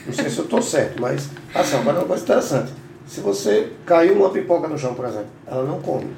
Não 0.06 0.12
sei 0.12 0.30
se 0.30 0.38
eu 0.38 0.44
estou 0.44 0.62
certo, 0.62 1.00
mas 1.00 1.28
ração. 1.52 1.80
Agora 1.80 1.98
é 1.98 2.00
uma 2.00 2.08
coisa 2.08 2.22
interessante. 2.22 2.72
Se 3.06 3.20
você 3.20 3.72
caiu 3.84 4.14
uma 4.14 4.30
pipoca 4.30 4.68
no 4.68 4.78
chão, 4.78 4.94
por 4.94 5.04
exemplo, 5.04 5.28
ela 5.46 5.64
não 5.64 5.80
come. 5.80 6.10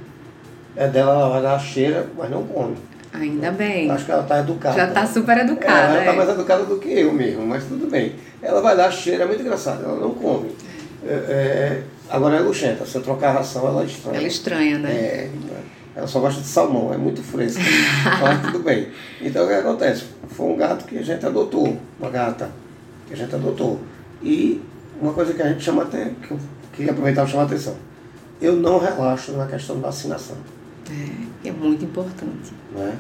É 0.76 0.86
dela, 0.88 1.12
ela 1.12 1.28
vai 1.28 1.42
dar 1.42 1.58
cheira, 1.58 2.08
mas 2.16 2.30
não 2.30 2.44
come. 2.44 2.76
Ainda 3.12 3.50
bem. 3.50 3.90
Acho 3.90 4.06
que 4.06 4.10
ela 4.10 4.22
está 4.22 4.40
educada. 4.40 4.76
Já 4.76 4.86
tá 4.88 5.06
super 5.06 5.38
educada. 5.38 5.78
ela 5.78 5.98
está 6.00 6.12
é. 6.12 6.16
mais 6.16 6.28
educada 6.30 6.64
do 6.64 6.78
que 6.78 6.88
eu 6.88 7.12
mesmo, 7.12 7.46
mas 7.46 7.64
tudo 7.64 7.90
bem. 7.90 8.14
Ela 8.40 8.60
vai 8.60 8.76
dar 8.76 8.90
cheiro, 8.90 9.22
é 9.22 9.26
muito 9.26 9.42
engraçado, 9.42 9.84
ela 9.84 9.96
não 9.96 10.14
come. 10.14 10.50
É, 11.06 11.12
é, 11.12 11.82
agora 12.08 12.36
é 12.36 12.40
luxenta, 12.40 12.86
se 12.86 12.94
eu 12.96 13.02
trocar 13.02 13.30
a 13.30 13.32
ração, 13.38 13.66
ela 13.66 13.84
estranha. 13.84 14.18
Ela 14.18 14.26
estranha, 14.26 14.78
né? 14.78 14.90
É, 14.90 15.30
ela 15.94 16.06
só 16.06 16.20
gosta 16.20 16.40
de 16.40 16.46
salmão, 16.46 16.92
é 16.92 16.96
muito 16.96 17.22
fresca. 17.22 17.60
mas 18.20 18.42
tudo 18.42 18.60
bem. 18.60 18.88
Então 19.20 19.44
o 19.44 19.48
que 19.48 19.54
acontece? 19.54 20.04
Foi 20.28 20.46
um 20.46 20.56
gato 20.56 20.86
que 20.86 20.98
a 20.98 21.02
gente 21.02 21.24
adotou, 21.24 21.76
uma 22.00 22.10
gata 22.10 22.50
que 23.06 23.14
a 23.14 23.16
gente 23.16 23.34
adotou. 23.34 23.80
E 24.22 24.60
uma 25.00 25.12
coisa 25.12 25.34
que 25.34 25.42
a 25.42 25.48
gente 25.48 25.62
chama 25.62 25.82
até, 25.82 26.12
que 26.22 26.30
eu 26.30 26.38
queria 26.72 26.92
aproveitar 26.92 27.22
para 27.22 27.30
chamar 27.30 27.42
a 27.42 27.46
atenção. 27.46 27.76
Eu 28.40 28.56
não 28.56 28.78
relaxo 28.78 29.32
na 29.32 29.46
questão 29.46 29.76
da 29.76 29.88
vacinação. 29.88 30.36
É, 30.90 31.48
é 31.48 31.52
muito 31.52 31.84
importante. 31.84 32.52
Né? 32.74 32.96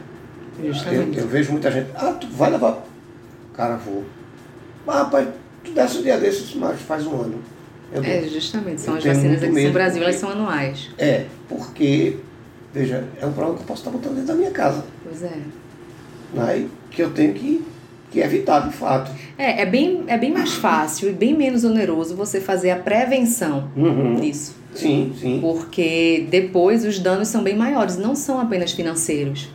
Eu, 0.62 0.72
Justamente. 0.72 1.18
eu 1.18 1.26
vejo 1.26 1.52
muita 1.52 1.70
gente, 1.70 1.90
ah, 1.94 2.12
tu 2.12 2.26
vai 2.28 2.50
levar. 2.50 2.84
Cara, 3.54 3.76
vou. 3.76 4.04
Mas 4.86 4.96
rapaz, 4.96 5.28
tu 5.64 5.72
desce 5.72 5.98
um 5.98 6.02
dia 6.02 6.18
desses, 6.18 6.54
mas 6.54 6.80
faz 6.82 7.06
um 7.06 7.20
ano. 7.20 7.38
Eu 7.92 8.02
É, 8.02 8.22
justamente. 8.22 8.80
São 8.80 8.94
Eu 8.94 8.98
as 8.98 9.04
vacinas 9.04 9.42
aqui 9.42 9.66
no 9.66 9.72
Brasil, 9.72 10.02
elas 10.02 10.16
são 10.16 10.30
anuais. 10.30 10.90
É, 10.98 11.26
porque, 11.48 12.18
veja, 12.72 13.04
é 13.20 13.26
um 13.26 13.32
problema 13.32 13.56
que 13.56 13.62
eu 13.62 13.66
posso 13.66 13.80
estar 13.80 13.90
botando 13.90 14.14
dentro 14.14 14.28
da 14.28 14.34
minha 14.34 14.50
casa. 14.50 14.84
Pois 15.04 15.22
é. 15.22 15.36
Né? 16.34 16.66
Que 16.90 17.02
eu 17.02 17.10
tenho 17.10 17.34
que, 17.34 17.64
que 18.10 18.20
evitar, 18.20 18.68
de 18.68 18.74
fato. 18.74 19.10
É, 19.38 19.62
é 19.62 19.66
bem, 19.66 20.04
é 20.06 20.16
bem 20.16 20.32
mais 20.32 20.52
fácil 20.54 21.08
e 21.08 21.12
bem 21.12 21.36
menos 21.36 21.64
oneroso 21.64 22.14
você 22.16 22.40
fazer 22.40 22.70
a 22.70 22.76
prevenção 22.76 23.68
Uhum. 23.76 24.16
disso. 24.16 24.54
Sim, 24.74 25.12
sim. 25.20 25.38
Porque 25.40 26.26
depois 26.30 26.84
os 26.84 26.98
danos 26.98 27.28
são 27.28 27.42
bem 27.42 27.54
maiores, 27.56 27.98
não 27.98 28.14
são 28.14 28.40
apenas 28.40 28.72
financeiros. 28.72 29.50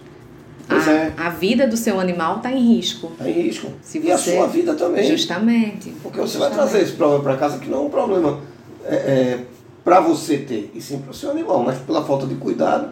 Pois 0.70 0.88
a, 0.88 0.92
é. 0.92 1.14
a 1.18 1.30
vida 1.30 1.66
do 1.66 1.78
seu 1.78 2.00
animal 2.00 2.38
está 2.38 2.52
em 2.52 2.76
risco. 2.76 3.08
Está 3.14 3.28
em 3.28 3.32
risco. 3.34 3.72
Se 3.82 4.00
E 4.00 4.12
a 4.12 4.18
você- 4.18 4.36
sua 4.36 4.48
vida 4.48 4.76
também. 4.76 5.08
Justamente. 5.08 5.92
Porque 6.04 6.20
você 6.20 6.38
vai 6.38 6.50
Justamente. 6.50 6.70
trazer 6.72 6.84
esse 6.86 6.92
problema 6.94 7.24
para 7.24 7.38
casa 7.38 7.58
que 7.58 7.70
não 7.70 7.78
é 7.80 7.82
um 7.82 7.90
problema 7.90 8.42
é, 8.86 8.96
é, 8.96 9.40
para 9.84 10.02
você 10.02 10.38
ter, 10.40 10.70
e 10.76 10.82
sim 10.82 11.00
para 11.00 11.12
o 11.12 11.14
seu 11.14 11.32
animal, 11.32 11.64
mas 11.64 11.78
pela 11.80 12.04
falta 12.06 12.28
de 12.28 12.36
cuidado. 12.36 12.90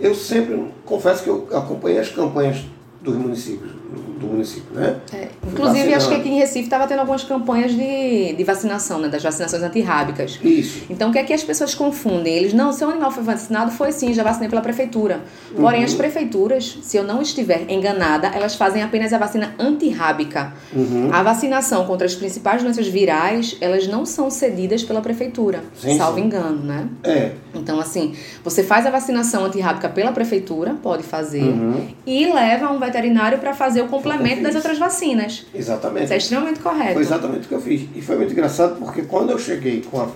Eu 0.00 0.14
sempre, 0.14 0.72
confesso 0.84 1.22
que 1.22 1.28
eu 1.28 1.46
acompanhei 1.52 1.98
as 1.98 2.08
campanhas 2.08 2.64
dos 3.02 3.14
municípios, 3.14 3.72
do 4.18 4.26
município, 4.26 4.72
né? 4.74 4.96
É, 5.12 5.28
Inclusive, 5.46 5.80
acho 5.80 6.08
que 6.08 6.14
vacinando. 6.14 6.20
aqui 6.20 6.28
em 6.28 6.38
Recife 6.38 6.64
estava 6.64 6.86
tendo 6.86 7.00
algumas 7.00 7.24
campanhas 7.24 7.72
de, 7.72 8.32
de 8.34 8.44
vacinação, 8.44 8.98
né? 8.98 9.08
Das 9.08 9.22
vacinações 9.22 9.62
antirrábicas. 9.62 10.38
Isso. 10.42 10.84
Então, 10.90 11.10
o 11.10 11.12
que 11.12 11.18
é 11.18 11.24
que 11.24 11.32
as 11.32 11.42
pessoas 11.42 11.74
confundem? 11.74 12.34
Eles, 12.34 12.52
não, 12.52 12.72
seu 12.72 12.88
animal 12.90 13.10
foi 13.10 13.22
vacinado, 13.24 13.70
foi 13.72 13.92
sim, 13.92 14.12
já 14.14 14.22
vacinei 14.22 14.48
pela 14.48 14.60
prefeitura. 14.60 15.20
Porém, 15.56 15.80
Uhum. 15.80 15.86
as 15.86 15.94
prefeituras, 15.94 16.78
se 16.82 16.96
eu 16.96 17.02
não 17.04 17.20
estiver 17.22 17.64
enganada, 17.70 18.28
elas 18.28 18.54
fazem 18.54 18.82
apenas 18.82 19.12
a 19.12 19.18
vacina 19.18 19.54
antirrábica. 19.58 20.52
Uhum. 20.72 21.08
A 21.12 21.22
vacinação 21.22 21.84
contra 21.86 22.06
as 22.06 22.14
principais 22.14 22.62
doenças 22.62 22.86
virais, 22.86 23.56
elas 23.60 23.86
não 23.86 24.04
são 24.06 24.30
cedidas 24.30 24.82
pela 24.82 25.00
prefeitura, 25.00 25.60
Sim, 25.80 25.96
salvo 25.96 26.18
sim. 26.18 26.26
engano, 26.26 26.62
né? 26.62 26.86
É. 27.02 27.32
Então, 27.54 27.80
assim, 27.80 28.14
você 28.44 28.62
faz 28.62 28.86
a 28.86 28.90
vacinação 28.90 29.44
antirrábica 29.44 29.88
pela 29.88 30.12
prefeitura, 30.12 30.76
pode 30.82 31.02
fazer, 31.02 31.42
Uhum. 31.42 31.88
e 32.06 32.32
leva 32.32 32.70
um 32.70 32.78
veterinário 32.78 33.38
para 33.38 33.52
fazer 33.54 33.79
o 33.82 33.88
complemento 33.88 34.42
das 34.42 34.54
outras 34.54 34.78
vacinas. 34.78 35.46
Exatamente. 35.54 36.04
Isso 36.04 36.12
é 36.12 36.16
extremamente 36.16 36.60
correto. 36.60 36.94
Foi 36.94 37.02
exatamente 37.02 37.46
o 37.46 37.48
que 37.48 37.54
eu 37.54 37.60
fiz. 37.60 37.82
E 37.94 38.00
foi 38.02 38.16
muito 38.16 38.32
engraçado 38.32 38.76
porque 38.78 39.02
quando 39.02 39.30
eu 39.30 39.38
cheguei 39.38 39.82
com 39.82 40.00
a 40.00 40.08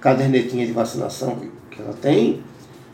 cadernetinha 0.00 0.66
de 0.66 0.72
vacinação, 0.72 1.36
que- 1.70 1.80
ela 1.82 1.94
tem, 2.00 2.40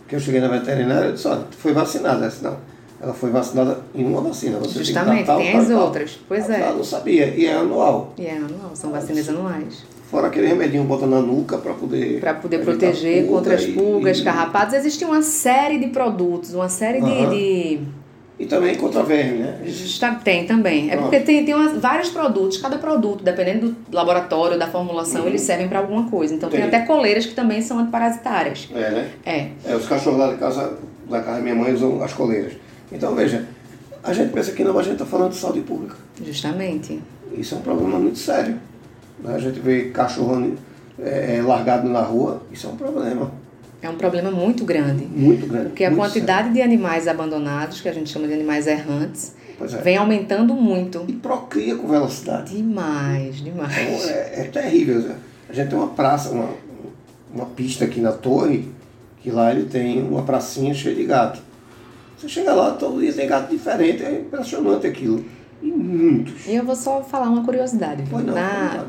que 0.09 0.15
eu 0.17 0.21
cheguei 0.21 0.41
na 0.41 0.49
veterinária 0.49 1.11
e 1.11 1.13
disse, 1.13 1.29
olha, 1.29 1.45
foi 1.59 1.73
vacinada. 1.73 2.19
Ela 2.21 2.29
disse, 2.29 2.43
não, 2.45 2.57
ela 3.01 3.13
foi 3.15 3.31
vacinada 3.31 3.79
em 3.95 4.05
uma 4.05 4.21
vacina. 4.21 4.59
Você 4.59 4.79
Justamente, 4.85 5.27
tem, 5.27 5.37
tem 5.39 5.57
as 5.57 5.71
outras. 5.71 6.19
Pois 6.29 6.45
ela, 6.49 6.57
é. 6.57 6.61
Ela 6.63 6.77
não 6.77 6.85
sabia, 6.85 7.27
e 7.35 7.47
é 7.47 7.55
anual. 7.55 8.15
E 8.19 8.27
é 8.27 8.37
anual, 8.37 8.71
são 8.75 8.91
vacinas 8.91 9.29
anuais. 9.29 9.85
Fora 10.11 10.27
aquele 10.27 10.49
remedinho 10.49 10.83
bota 10.85 11.07
na 11.07 11.21
nuca 11.21 11.57
para 11.59 11.73
poder. 11.73 12.19
Para 12.21 12.35
poder 12.35 12.59
proteger 12.65 13.23
pulga 13.27 13.33
contra 13.37 13.55
as 13.55 13.65
pulgas, 13.67 14.19
e, 14.19 14.25
carrapatos. 14.25 14.75
Existe 14.75 15.05
uma 15.05 15.23
série 15.23 15.79
de 15.79 15.87
produtos, 15.89 16.53
uma 16.53 16.69
série 16.69 17.01
de- 17.01 17.11
Aham. 17.11 17.31
de 17.31 17.81
E 18.41 18.47
também 18.47 18.75
contra 18.75 19.03
verme, 19.03 19.37
né? 19.39 19.61
Justa- 19.67 20.15
Tem 20.25 20.47
também. 20.47 20.87
É 20.91 20.93
Pronto. 20.97 21.11
porque 21.11 21.21
tem, 21.21 21.45
tem 21.45 21.55
umas- 21.55 21.79
vários 21.79 22.09
produtos, 22.09 22.57
cada 22.57 22.79
produto, 22.79 23.23
dependendo 23.23 23.77
do 23.87 23.95
laboratório, 23.95 24.59
da 24.59 24.67
formulação, 24.67 25.27
eles 25.27 25.43
servem 25.43 25.69
para 25.69 25.79
alguma 25.81 26.09
coisa. 26.09 26.35
Então 26.35 26.49
tem 26.49 26.63
Uhum. 26.63 26.71
Tem. 26.71 26.79
até 26.81 26.87
coleiras 26.87 27.27
que 27.27 27.35
também 27.35 27.61
são 27.61 27.79
antiparasitárias. 27.79 28.67
É, 28.75 28.91
né? 28.91 29.11
É, 29.27 29.49
É, 29.67 29.77
os 29.77 29.87
cachorros 29.87 30.19
lá 30.19 30.33
de 30.33 30.39
casa, 30.39 30.73
da 31.11 31.21
casa 31.21 31.37
da 31.37 31.43
minha 31.43 31.55
mãe 31.55 31.75
usam 31.75 32.03
as 32.03 32.15
coleiras. 32.15 32.55
Então, 32.91 33.15
veja, 33.15 33.47
a 34.03 34.13
gente 34.15 34.33
pensa 34.33 34.53
que 34.53 34.65
não, 34.65 34.73
mas 34.73 34.87
a 34.87 34.91
gente 34.91 34.95
está 34.95 35.05
falando 35.05 35.33
de 35.33 35.37
saúde 35.37 35.61
pública. 35.61 35.97
justamente. 36.25 36.99
Isso 37.37 37.55
é 37.55 37.59
um 37.59 37.61
problema 37.61 37.99
muito 37.99 38.19
sério. 38.19 38.59
né? 39.23 39.35
A 39.35 39.39
gente 39.39 39.61
vê 39.61 39.91
cachorro 39.91 40.55
é, 40.99 41.37
é, 41.37 41.43
largado 41.43 41.87
na 41.89 42.01
rua, 42.01 42.43
isso 42.51 42.67
é 42.67 42.71
um 42.71 42.77
problema 42.77 43.31
É 43.83 43.89
um 43.89 43.95
problema 43.97 44.31
muito 44.31 44.65
grande. 44.65 45.05
muito 45.07 45.47
grande. 45.47 45.69
Porque 45.69 45.85
a 45.85 45.95
quantidade 45.95 46.53
de 46.53 46.61
animais 46.61 47.09
abandonados, 47.09 47.81
que 47.81 47.89
a 47.89 47.93
gente 47.93 48.11
chama 48.11 48.27
de 48.27 48.35
animais 48.35 48.67
errantes, 48.67 49.35
sério. 49.59 49.77
É. 49.79 49.83
vem 49.83 49.97
aumentando 49.97 50.55
muito. 50.55 51.05
E 51.09 51.13
procria 51.15 51.77
com 51.77 51.89
velocidade. 51.89 52.55
Demais, 52.57 53.37
demais. 53.37 53.73
Então, 53.77 54.11
é, 54.11 54.41
é 54.41 54.45
terrível. 54.45 55.01
Zé. 55.01 55.15
A 55.49 55.53
gente 55.53 55.69
tem 55.71 55.79
uma 55.79 55.89
praça, 55.89 56.31
uma, 56.31 56.49
uma 57.35 57.47
pista 57.47 57.85
aqui 57.85 58.01
na 58.01 58.13
torre, 58.13 58.69
que 59.23 59.31
lá 59.31 59.51
ele 59.51 59.65
tem 59.65 60.03
uma 60.03 60.23
pracinha 60.23 60.73
cheia 60.75 60.95
de 60.95 61.05
gato. 61.05 61.41
Você 62.19 62.29
chega 62.29 62.53
lá, 62.53 62.73
todo 62.73 63.01
dia 63.01 63.13
tem 63.13 63.27
gato 63.27 63.51
diferente, 63.51 64.03
é 64.03 64.21
impressionante 64.21 64.87
aquilo. 64.87 65.25
E 65.63 65.71
muitos. 65.71 66.47
E 66.47 66.55
eu 66.55 66.65
vou 66.65 66.77
só 66.77 67.03
falar 67.03 67.29
uma 67.31 67.45
curiosidade. 67.45 68.03
Pois 68.11 68.25
não, 68.25 68.35
Na- 68.35 68.85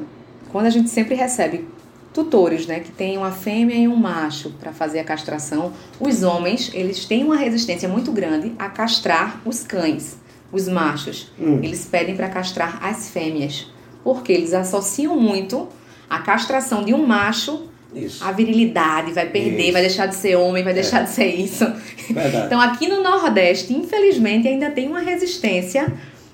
quando 0.51 0.65
a 0.65 0.69
gente 0.69 0.89
sempre 0.89 1.15
recebe 1.15 1.65
tutores, 2.13 2.65
né, 2.67 2.79
que 2.81 2.91
tem 2.91 3.17
uma 3.17 3.31
fêmea 3.31 3.75
e 3.75 3.87
um 3.87 3.95
macho 3.95 4.49
para 4.59 4.73
fazer 4.73 4.99
a 4.99 5.03
castração, 5.03 5.71
os 5.99 6.23
homens, 6.23 6.69
eles 6.73 7.05
têm 7.05 7.23
uma 7.23 7.37
resistência 7.37 7.87
muito 7.87 8.11
grande 8.11 8.51
a 8.59 8.67
castrar 8.69 9.41
os 9.45 9.63
cães, 9.63 10.17
os 10.51 10.67
machos. 10.67 11.31
Hum. 11.39 11.59
Eles 11.63 11.85
pedem 11.85 12.15
para 12.15 12.27
castrar 12.29 12.79
as 12.83 13.09
fêmeas, 13.09 13.67
porque 14.03 14.31
eles 14.33 14.53
associam 14.53 15.15
muito 15.17 15.69
a 16.09 16.19
castração 16.19 16.83
de 16.83 16.93
um 16.93 17.05
macho 17.07 17.69
Isso. 17.95 18.21
à 18.23 18.31
virilidade, 18.33 19.13
vai 19.13 19.27
perder, 19.29 19.63
Isso. 19.63 19.71
vai 19.73 19.81
deixar 19.81 20.07
de 20.07 20.15
ser 20.15 20.35
homem, 20.35 20.63
vai 20.63 20.73
deixar 20.73 21.03
de 21.03 21.09
ser 21.11 21.33
isso. 21.33 21.65
Verdade. 22.09 22.45
Então, 22.47 22.59
aqui 22.59 22.89
no 22.89 23.01
Nordeste, 23.01 23.73
infelizmente, 23.73 24.47
ainda 24.49 24.69
tem 24.69 24.89
uma 24.89 24.99
resistência 24.99 25.93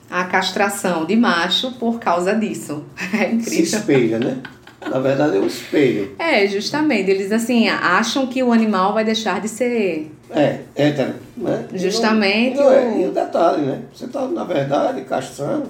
à 0.10 0.24
castração 0.24 1.06
de 1.06 1.16
macho 1.16 1.74
por 1.74 2.00
causa 2.00 2.34
disso. 2.34 2.84
É 3.14 3.28
Se 3.30 3.36
incrível. 3.36 3.64
espelha, 3.80 4.20
né? 4.20 4.38
Na 4.82 5.00
verdade 5.00 5.38
é 5.38 5.40
um 5.40 5.48
espelho. 5.48 6.16
É, 6.20 6.46
justamente. 6.48 7.10
Eles, 7.10 7.32
assim, 7.32 7.68
acham 7.68 8.28
que 8.28 8.44
o 8.44 8.52
animal 8.54 8.94
vai 8.94 9.04
deixar 9.04 9.42
de 9.42 9.50
ser. 9.50 10.12
É, 10.30 10.60
hétero, 10.76 11.14
né? 11.36 11.66
E 11.70 11.74
não- 11.74 11.80
Justamente 11.80 12.54
E, 12.58 12.60
não 12.60 12.72
é- 12.72 12.86
o- 12.86 13.02
e 13.02 13.06
o 13.06 13.12
detalhe, 13.12 13.62
né? 13.64 13.82
Você 13.94 14.06
está, 14.06 14.28
na 14.28 14.44
verdade, 14.44 15.02
castrando 15.02 15.68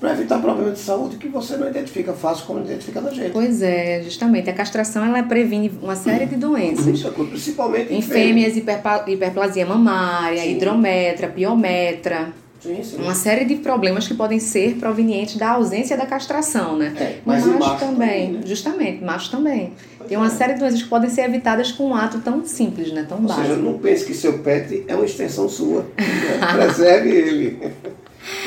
para 0.00 0.12
evitar 0.12 0.40
problemas 0.40 0.74
de 0.74 0.80
saúde 0.80 1.16
que 1.16 1.28
você 1.28 1.56
não 1.56 1.68
identifica 1.68 2.12
fácil 2.12 2.44
como 2.46 2.60
identifica 2.60 3.00
na 3.00 3.10
gente. 3.10 3.30
Pois 3.30 3.62
é, 3.62 4.02
justamente. 4.02 4.50
A 4.50 4.52
castração, 4.52 5.04
ela 5.04 5.22
previne 5.22 5.70
uma 5.82 5.94
série 5.96 6.26
de 6.26 6.36
doenças. 6.36 6.84
Muita 6.86 7.10
coisa, 7.12 7.30
principalmente 7.30 7.94
Em 7.94 8.02
fêmeas, 8.02 8.56
hiperplasia 8.56 9.64
mamária, 9.64 10.42
Sim. 10.42 10.56
hidrometra, 10.56 11.28
piometra. 11.28 12.28
Sim, 12.64 12.82
sim. 12.82 12.96
Uma 12.96 13.14
série 13.14 13.44
de 13.44 13.56
problemas 13.56 14.08
que 14.08 14.14
podem 14.14 14.40
ser 14.40 14.76
provenientes 14.76 15.36
da 15.36 15.50
ausência 15.50 15.98
da 15.98 16.06
castração, 16.06 16.78
né? 16.78 16.94
É, 16.96 17.16
mas 17.22 17.44
macho 17.44 17.58
macho 17.58 17.78
também, 17.78 18.32
né? 18.32 18.40
justamente, 18.46 19.04
macho 19.04 19.30
também. 19.30 19.74
Pois 19.98 20.08
Tem 20.08 20.16
uma 20.16 20.28
é. 20.28 20.30
série 20.30 20.54
de 20.54 20.60
doenças 20.60 20.82
que 20.82 20.88
podem 20.88 21.10
ser 21.10 21.26
evitadas 21.26 21.70
com 21.70 21.88
um 21.90 21.94
ato 21.94 22.20
tão 22.20 22.42
simples, 22.46 22.90
né? 22.90 23.04
Tão 23.06 23.18
Ou 23.18 23.24
básico. 23.24 23.46
seja, 23.48 23.56
não 23.56 23.78
pense 23.78 24.06
que 24.06 24.14
seu 24.14 24.38
pet 24.38 24.82
é 24.88 24.94
uma 24.94 25.04
extensão 25.04 25.46
sua. 25.46 25.82
né? 25.98 26.40
Preserve 26.56 27.10
ele. 27.10 27.58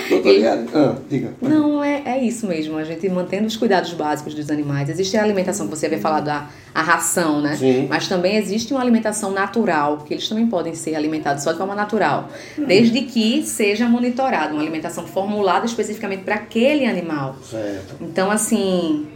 Liane, 0.09 0.69
ah, 0.73 0.95
diga. 1.09 1.33
Não, 1.41 1.83
é, 1.83 2.01
é 2.05 2.23
isso 2.23 2.47
mesmo. 2.47 2.77
A 2.77 2.83
gente 2.83 3.07
mantendo 3.09 3.47
os 3.47 3.55
cuidados 3.55 3.93
básicos 3.93 4.33
dos 4.33 4.49
animais. 4.49 4.89
Existe 4.89 5.17
a 5.17 5.23
alimentação 5.23 5.67
que 5.67 5.75
você 5.75 5.85
havia 5.85 5.99
falado, 5.99 6.29
a, 6.29 6.49
a 6.73 6.81
ração, 6.81 7.41
né? 7.41 7.55
Sim. 7.55 7.87
Mas 7.89 8.07
também 8.07 8.35
existe 8.37 8.73
uma 8.73 8.81
alimentação 8.81 9.31
natural, 9.31 9.99
que 9.99 10.13
eles 10.13 10.27
também 10.27 10.47
podem 10.47 10.73
ser 10.75 10.95
alimentados 10.95 11.43
só 11.43 11.51
de 11.51 11.57
forma 11.57 11.75
natural. 11.75 12.29
Desde 12.57 13.01
que 13.01 13.43
seja 13.43 13.87
monitorado, 13.87 14.53
uma 14.53 14.61
alimentação 14.61 15.05
formulada 15.05 15.65
especificamente 15.65 16.23
para 16.23 16.35
aquele 16.35 16.85
animal. 16.85 17.35
Certo. 17.43 17.95
Então, 18.01 18.31
assim. 18.31 19.07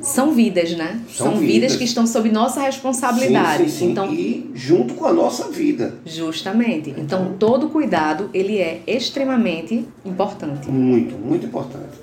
São 0.00 0.32
vidas, 0.32 0.72
né? 0.76 1.00
São 1.12 1.32
vidas. 1.36 1.46
vidas. 1.54 1.76
que 1.76 1.84
estão 1.84 2.06
sob 2.06 2.30
nossa 2.30 2.60
responsabilidade. 2.60 3.64
Sim, 3.64 3.68
sim, 3.68 3.76
sim. 3.78 3.90
Então, 3.90 4.12
E 4.12 4.50
junto 4.54 4.94
com 4.94 5.06
a 5.06 5.12
nossa 5.12 5.48
vida. 5.50 5.94
justamente. 6.06 6.94
Então, 6.96 7.34
todo 7.38 7.68
cuidado, 7.68 8.30
ele 8.32 8.58
é 8.58 8.82
extremamente 8.86 9.86
importante. 10.04 10.68
Muito, 10.70 11.14
muito 11.16 11.46
importante. 11.46 11.98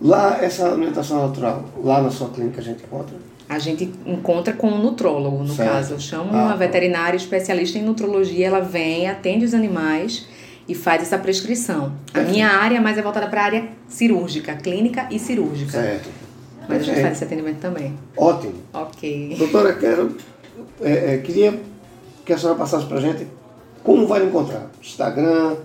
Lá, 0.00 0.38
essa 0.42 0.66
alimentação 0.68 1.26
natural, 1.26 1.64
lá 1.82 2.02
na 2.02 2.10
sua 2.10 2.28
clínica 2.30 2.60
a 2.60 2.64
gente 2.64 2.82
encontra? 2.82 3.16
A 3.48 3.58
gente 3.58 3.90
encontra 4.06 4.52
com 4.54 4.68
um 4.68 4.78
nutrólogo, 4.82 5.44
no 5.44 5.54
Certo. 5.54 5.70
caso. 5.70 5.94
Eu 5.94 6.00
chamo 6.00 6.30
Ah, 6.32 6.42
uma 6.44 6.48
tá. 6.50 6.56
veterinária 6.56 7.16
especialista 7.16 7.78
em 7.78 7.82
nutrologia, 7.82 8.46
ela 8.46 8.60
vem, 8.60 9.08
atende 9.08 9.44
os 9.44 9.52
animais 9.54 10.26
e 10.66 10.74
faz 10.74 11.02
essa 11.02 11.18
prescrição. 11.18 11.92
A 12.08 12.12
Perfeito. 12.14 12.30
minha 12.34 12.48
área 12.48 12.80
mais 12.80 12.96
é 12.96 13.02
voltada 13.02 13.26
para 13.26 13.42
a 13.42 13.44
área 13.44 13.68
cirúrgica, 13.86 14.54
clínica 14.56 15.06
e 15.10 15.18
cirúrgica. 15.18 15.72
Certo. 15.72 16.08
Mas 16.68 16.82
a 16.82 16.84
gente 16.84 17.00
faz 17.00 17.12
esse 17.12 17.24
atendimento 17.24 17.60
também. 17.60 17.94
Ótimo. 18.16 18.54
Ok. 18.72 19.36
Doutora, 19.38 19.74
quero, 19.74 20.16
é, 20.80 21.14
é, 21.14 21.18
queria 21.18 21.60
que 22.24 22.32
a 22.32 22.38
senhora 22.38 22.58
passasse 22.58 22.86
para 22.86 22.98
a 22.98 23.00
gente 23.00 23.26
como 23.82 24.06
vai 24.06 24.24
encontrar. 24.24 24.70
Instagram, 24.80 25.56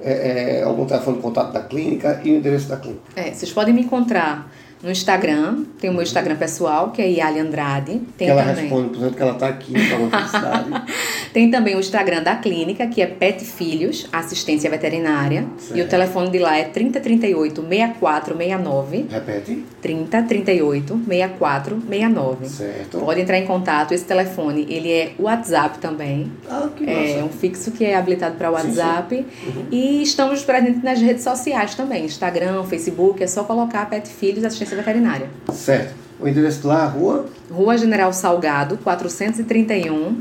é, 0.00 0.58
é, 0.58 0.62
algum 0.62 0.84
telefone 0.84 1.16
de 1.16 1.22
contato 1.22 1.52
da 1.52 1.62
clínica 1.62 2.20
e 2.24 2.32
o 2.32 2.36
endereço 2.36 2.68
da 2.68 2.76
clínica. 2.76 3.02
É, 3.16 3.32
vocês 3.32 3.52
podem 3.52 3.72
me 3.72 3.82
encontrar 3.82 4.52
no 4.82 4.90
Instagram, 4.90 5.64
tem 5.80 5.90
o 5.90 5.92
meu 5.92 6.02
Instagram 6.02 6.36
pessoal, 6.36 6.90
que 6.90 7.00
é 7.00 7.06
Yali 7.08 7.38
Andrade. 7.38 8.00
Tem 8.18 8.26
que 8.26 8.30
ela 8.32 8.42
também. 8.42 8.62
responde, 8.64 8.88
por 8.88 8.96
exemplo, 8.96 9.14
que 9.16 9.22
ela 9.22 9.32
está 9.32 9.48
aqui 9.48 9.72
uma 9.94 10.10
felicidade. 10.10 10.82
Tem 11.32 11.50
também 11.50 11.74
o 11.74 11.80
Instagram 11.80 12.22
da 12.22 12.36
clínica, 12.36 12.86
que 12.86 13.00
é 13.00 13.06
Pet 13.06 13.42
Filhos, 13.42 14.06
assistência 14.12 14.68
veterinária. 14.68 15.46
Certo. 15.56 15.78
E 15.78 15.80
o 15.80 15.88
telefone 15.88 16.28
de 16.30 16.38
lá 16.38 16.58
é 16.58 16.64
3038 16.64 17.62
6469. 17.62 19.06
Repete. 19.10 19.64
3038 19.80 21.00
6469. 21.08 22.48
Certo. 22.48 22.98
Pode 22.98 23.20
entrar 23.20 23.38
em 23.38 23.46
contato. 23.46 23.92
Esse 23.94 24.04
telefone, 24.04 24.66
ele 24.68 24.90
é 24.92 25.12
WhatsApp 25.18 25.78
também. 25.78 26.30
Ah, 26.50 26.68
que 26.76 26.84
É 26.88 27.14
massa. 27.14 27.24
um 27.24 27.28
fixo 27.30 27.70
que 27.70 27.84
é 27.84 27.96
habilitado 27.96 28.36
para 28.36 28.48
Sim, 28.50 28.72
sim. 28.72 28.78
WhatsApp. 28.78 29.26
E 29.70 30.02
estamos 30.02 30.42
presentes 30.42 30.82
nas 30.82 31.00
redes 31.00 31.24
sociais 31.24 31.74
também. 31.74 32.04
Instagram, 32.04 32.62
Facebook, 32.64 33.22
é 33.22 33.26
só 33.26 33.44
colocar 33.44 33.88
Pet 33.88 34.06
Filhos 34.08 34.44
Assistência 34.44 34.71
Veterinária. 34.76 35.28
Certo. 35.52 35.94
O 36.20 36.28
endereço 36.28 36.66
lá, 36.66 36.84
rua? 36.86 37.26
Rua 37.50 37.76
General 37.76 38.12
Salgado, 38.12 38.76
431. 38.78 40.20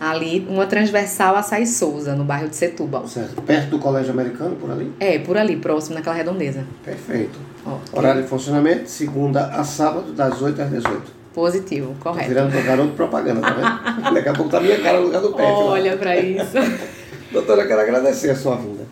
Ali, 0.00 0.44
uma 0.48 0.66
transversal 0.66 1.36
a 1.36 1.42
Sai 1.42 1.64
Souza, 1.64 2.14
no 2.16 2.24
bairro 2.24 2.48
de 2.48 2.56
Setúbal. 2.56 3.06
Certo. 3.06 3.40
Perto 3.42 3.70
do 3.70 3.78
Colégio 3.78 4.12
Americano, 4.12 4.56
por 4.56 4.68
ali? 4.70 4.92
É, 4.98 5.18
por 5.20 5.36
ali, 5.36 5.56
próximo, 5.56 5.94
naquela 5.94 6.14
redondeza. 6.16 6.64
Perfeito. 6.84 7.38
Ó, 7.64 7.78
Horário 7.96 8.22
de 8.22 8.28
funcionamento, 8.28 8.90
segunda 8.90 9.46
a 9.46 9.62
sábado, 9.62 10.12
das 10.12 10.42
8 10.42 10.60
às 10.60 10.70
18. 10.70 11.02
positivo, 11.32 11.94
Tô 12.02 12.10
correto. 12.10 12.28
virando 12.28 12.50
pra 12.50 12.60
garoto 12.62 12.92
propaganda, 12.94 13.40
tá 13.40 13.50
vendo? 13.52 14.10
Daqui 14.14 14.28
a 14.28 14.32
pouco 14.32 14.50
tá 14.50 14.60
minha 14.60 14.80
cara 14.80 14.98
no 14.98 15.04
lugar 15.06 15.20
do 15.20 15.30
lá. 15.36 15.42
Olha 15.44 15.96
pra 15.96 16.16
isso. 16.18 16.52
Doutora, 17.32 17.62
eu 17.62 17.68
quero 17.68 17.80
agradecer 17.80 18.30
a 18.30 18.36
sua 18.36 18.56
vinda. 18.56 18.84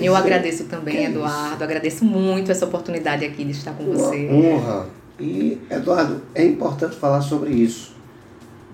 Eu 0.00 0.14
agradeço 0.14 0.64
também, 0.64 0.96
Que 0.96 1.04
Eduardo. 1.04 1.62
Agradeço 1.62 2.04
muito 2.04 2.50
essa 2.50 2.64
oportunidade 2.64 3.24
aqui 3.24 3.44
de 3.44 3.52
estar 3.52 3.72
com 3.72 3.84
Uma 3.84 3.94
você. 3.94 4.28
honra. 4.30 4.86
E, 5.18 5.60
Eduardo, 5.70 6.22
é 6.34 6.44
importante 6.44 6.96
falar 6.96 7.20
sobre 7.20 7.50
isso. 7.50 7.94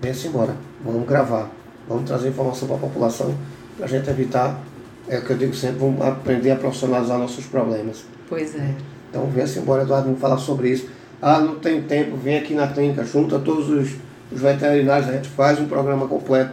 Vem-se 0.01 0.29
embora. 0.29 0.55
Vamos 0.85 1.07
gravar. 1.07 1.51
Vamos 1.89 2.05
trazer 2.05 2.29
informação 2.29 2.69
para 2.69 2.77
a 2.77 2.81
população 2.81 3.35
para 3.77 3.87
a 3.87 3.89
gente 3.89 4.09
evitar, 4.09 4.61
é 5.09 5.19
o 5.19 5.23
que 5.23 5.31
eu 5.31 5.37
digo 5.37 5.55
sempre, 5.55 5.79
vamos 5.79 6.01
aprender 6.01 6.51
a 6.53 6.57
profissionalizar 6.57 7.19
nossos 7.19 7.45
problemas. 7.47 8.05
Pois 8.29 8.55
é. 8.55 8.75
Então, 9.11 9.27
venha-se 9.27 9.59
embora, 9.59 9.83
Eduardo, 9.83 10.07
vamos 10.07 10.21
falar 10.21 10.39
sobre 10.39 10.71
isso. 10.71 10.89
Ah, 11.21 11.41
não 11.41 11.57
tem 11.57 11.83
tempo, 11.83 12.17
vem 12.17 12.39
aqui 12.39 12.55
na 12.55 12.69
clínica, 12.69 13.05
junta 13.05 13.39
todos 13.39 13.69
os, 13.69 13.91
os 14.31 14.41
veterinários, 14.41 15.09
a 15.09 15.13
gente 15.13 15.29
faz 15.29 15.59
um 15.59 15.67
programa 15.67 16.07
completo 16.07 16.53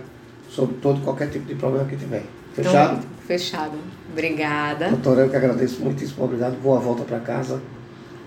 sobre 0.49 0.75
todo 0.77 1.01
qualquer 1.01 1.29
tipo 1.29 1.45
de 1.45 1.55
problema 1.55 1.85
que 1.85 1.95
tiver. 1.95 2.23
Fechado? 2.53 2.97
Então, 2.97 3.09
fechado. 3.25 3.77
Obrigada. 4.11 4.89
Doutora, 4.89 5.21
eu 5.21 5.29
que 5.29 5.35
agradeço 5.35 5.81
muitíssimo, 5.81 6.23
obrigado. 6.23 6.61
Boa 6.61 6.79
volta 6.79 7.03
para 7.03 7.19
casa. 7.19 7.61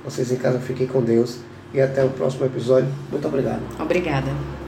Vocês 0.04 0.30
em 0.32 0.36
casa 0.36 0.58
fiquem 0.58 0.86
com 0.86 1.02
Deus. 1.02 1.38
E 1.72 1.80
até 1.80 2.04
o 2.04 2.10
próximo 2.10 2.46
episódio. 2.46 2.88
Muito 3.10 3.26
obrigado. 3.26 3.62
Obrigada. 3.80 4.63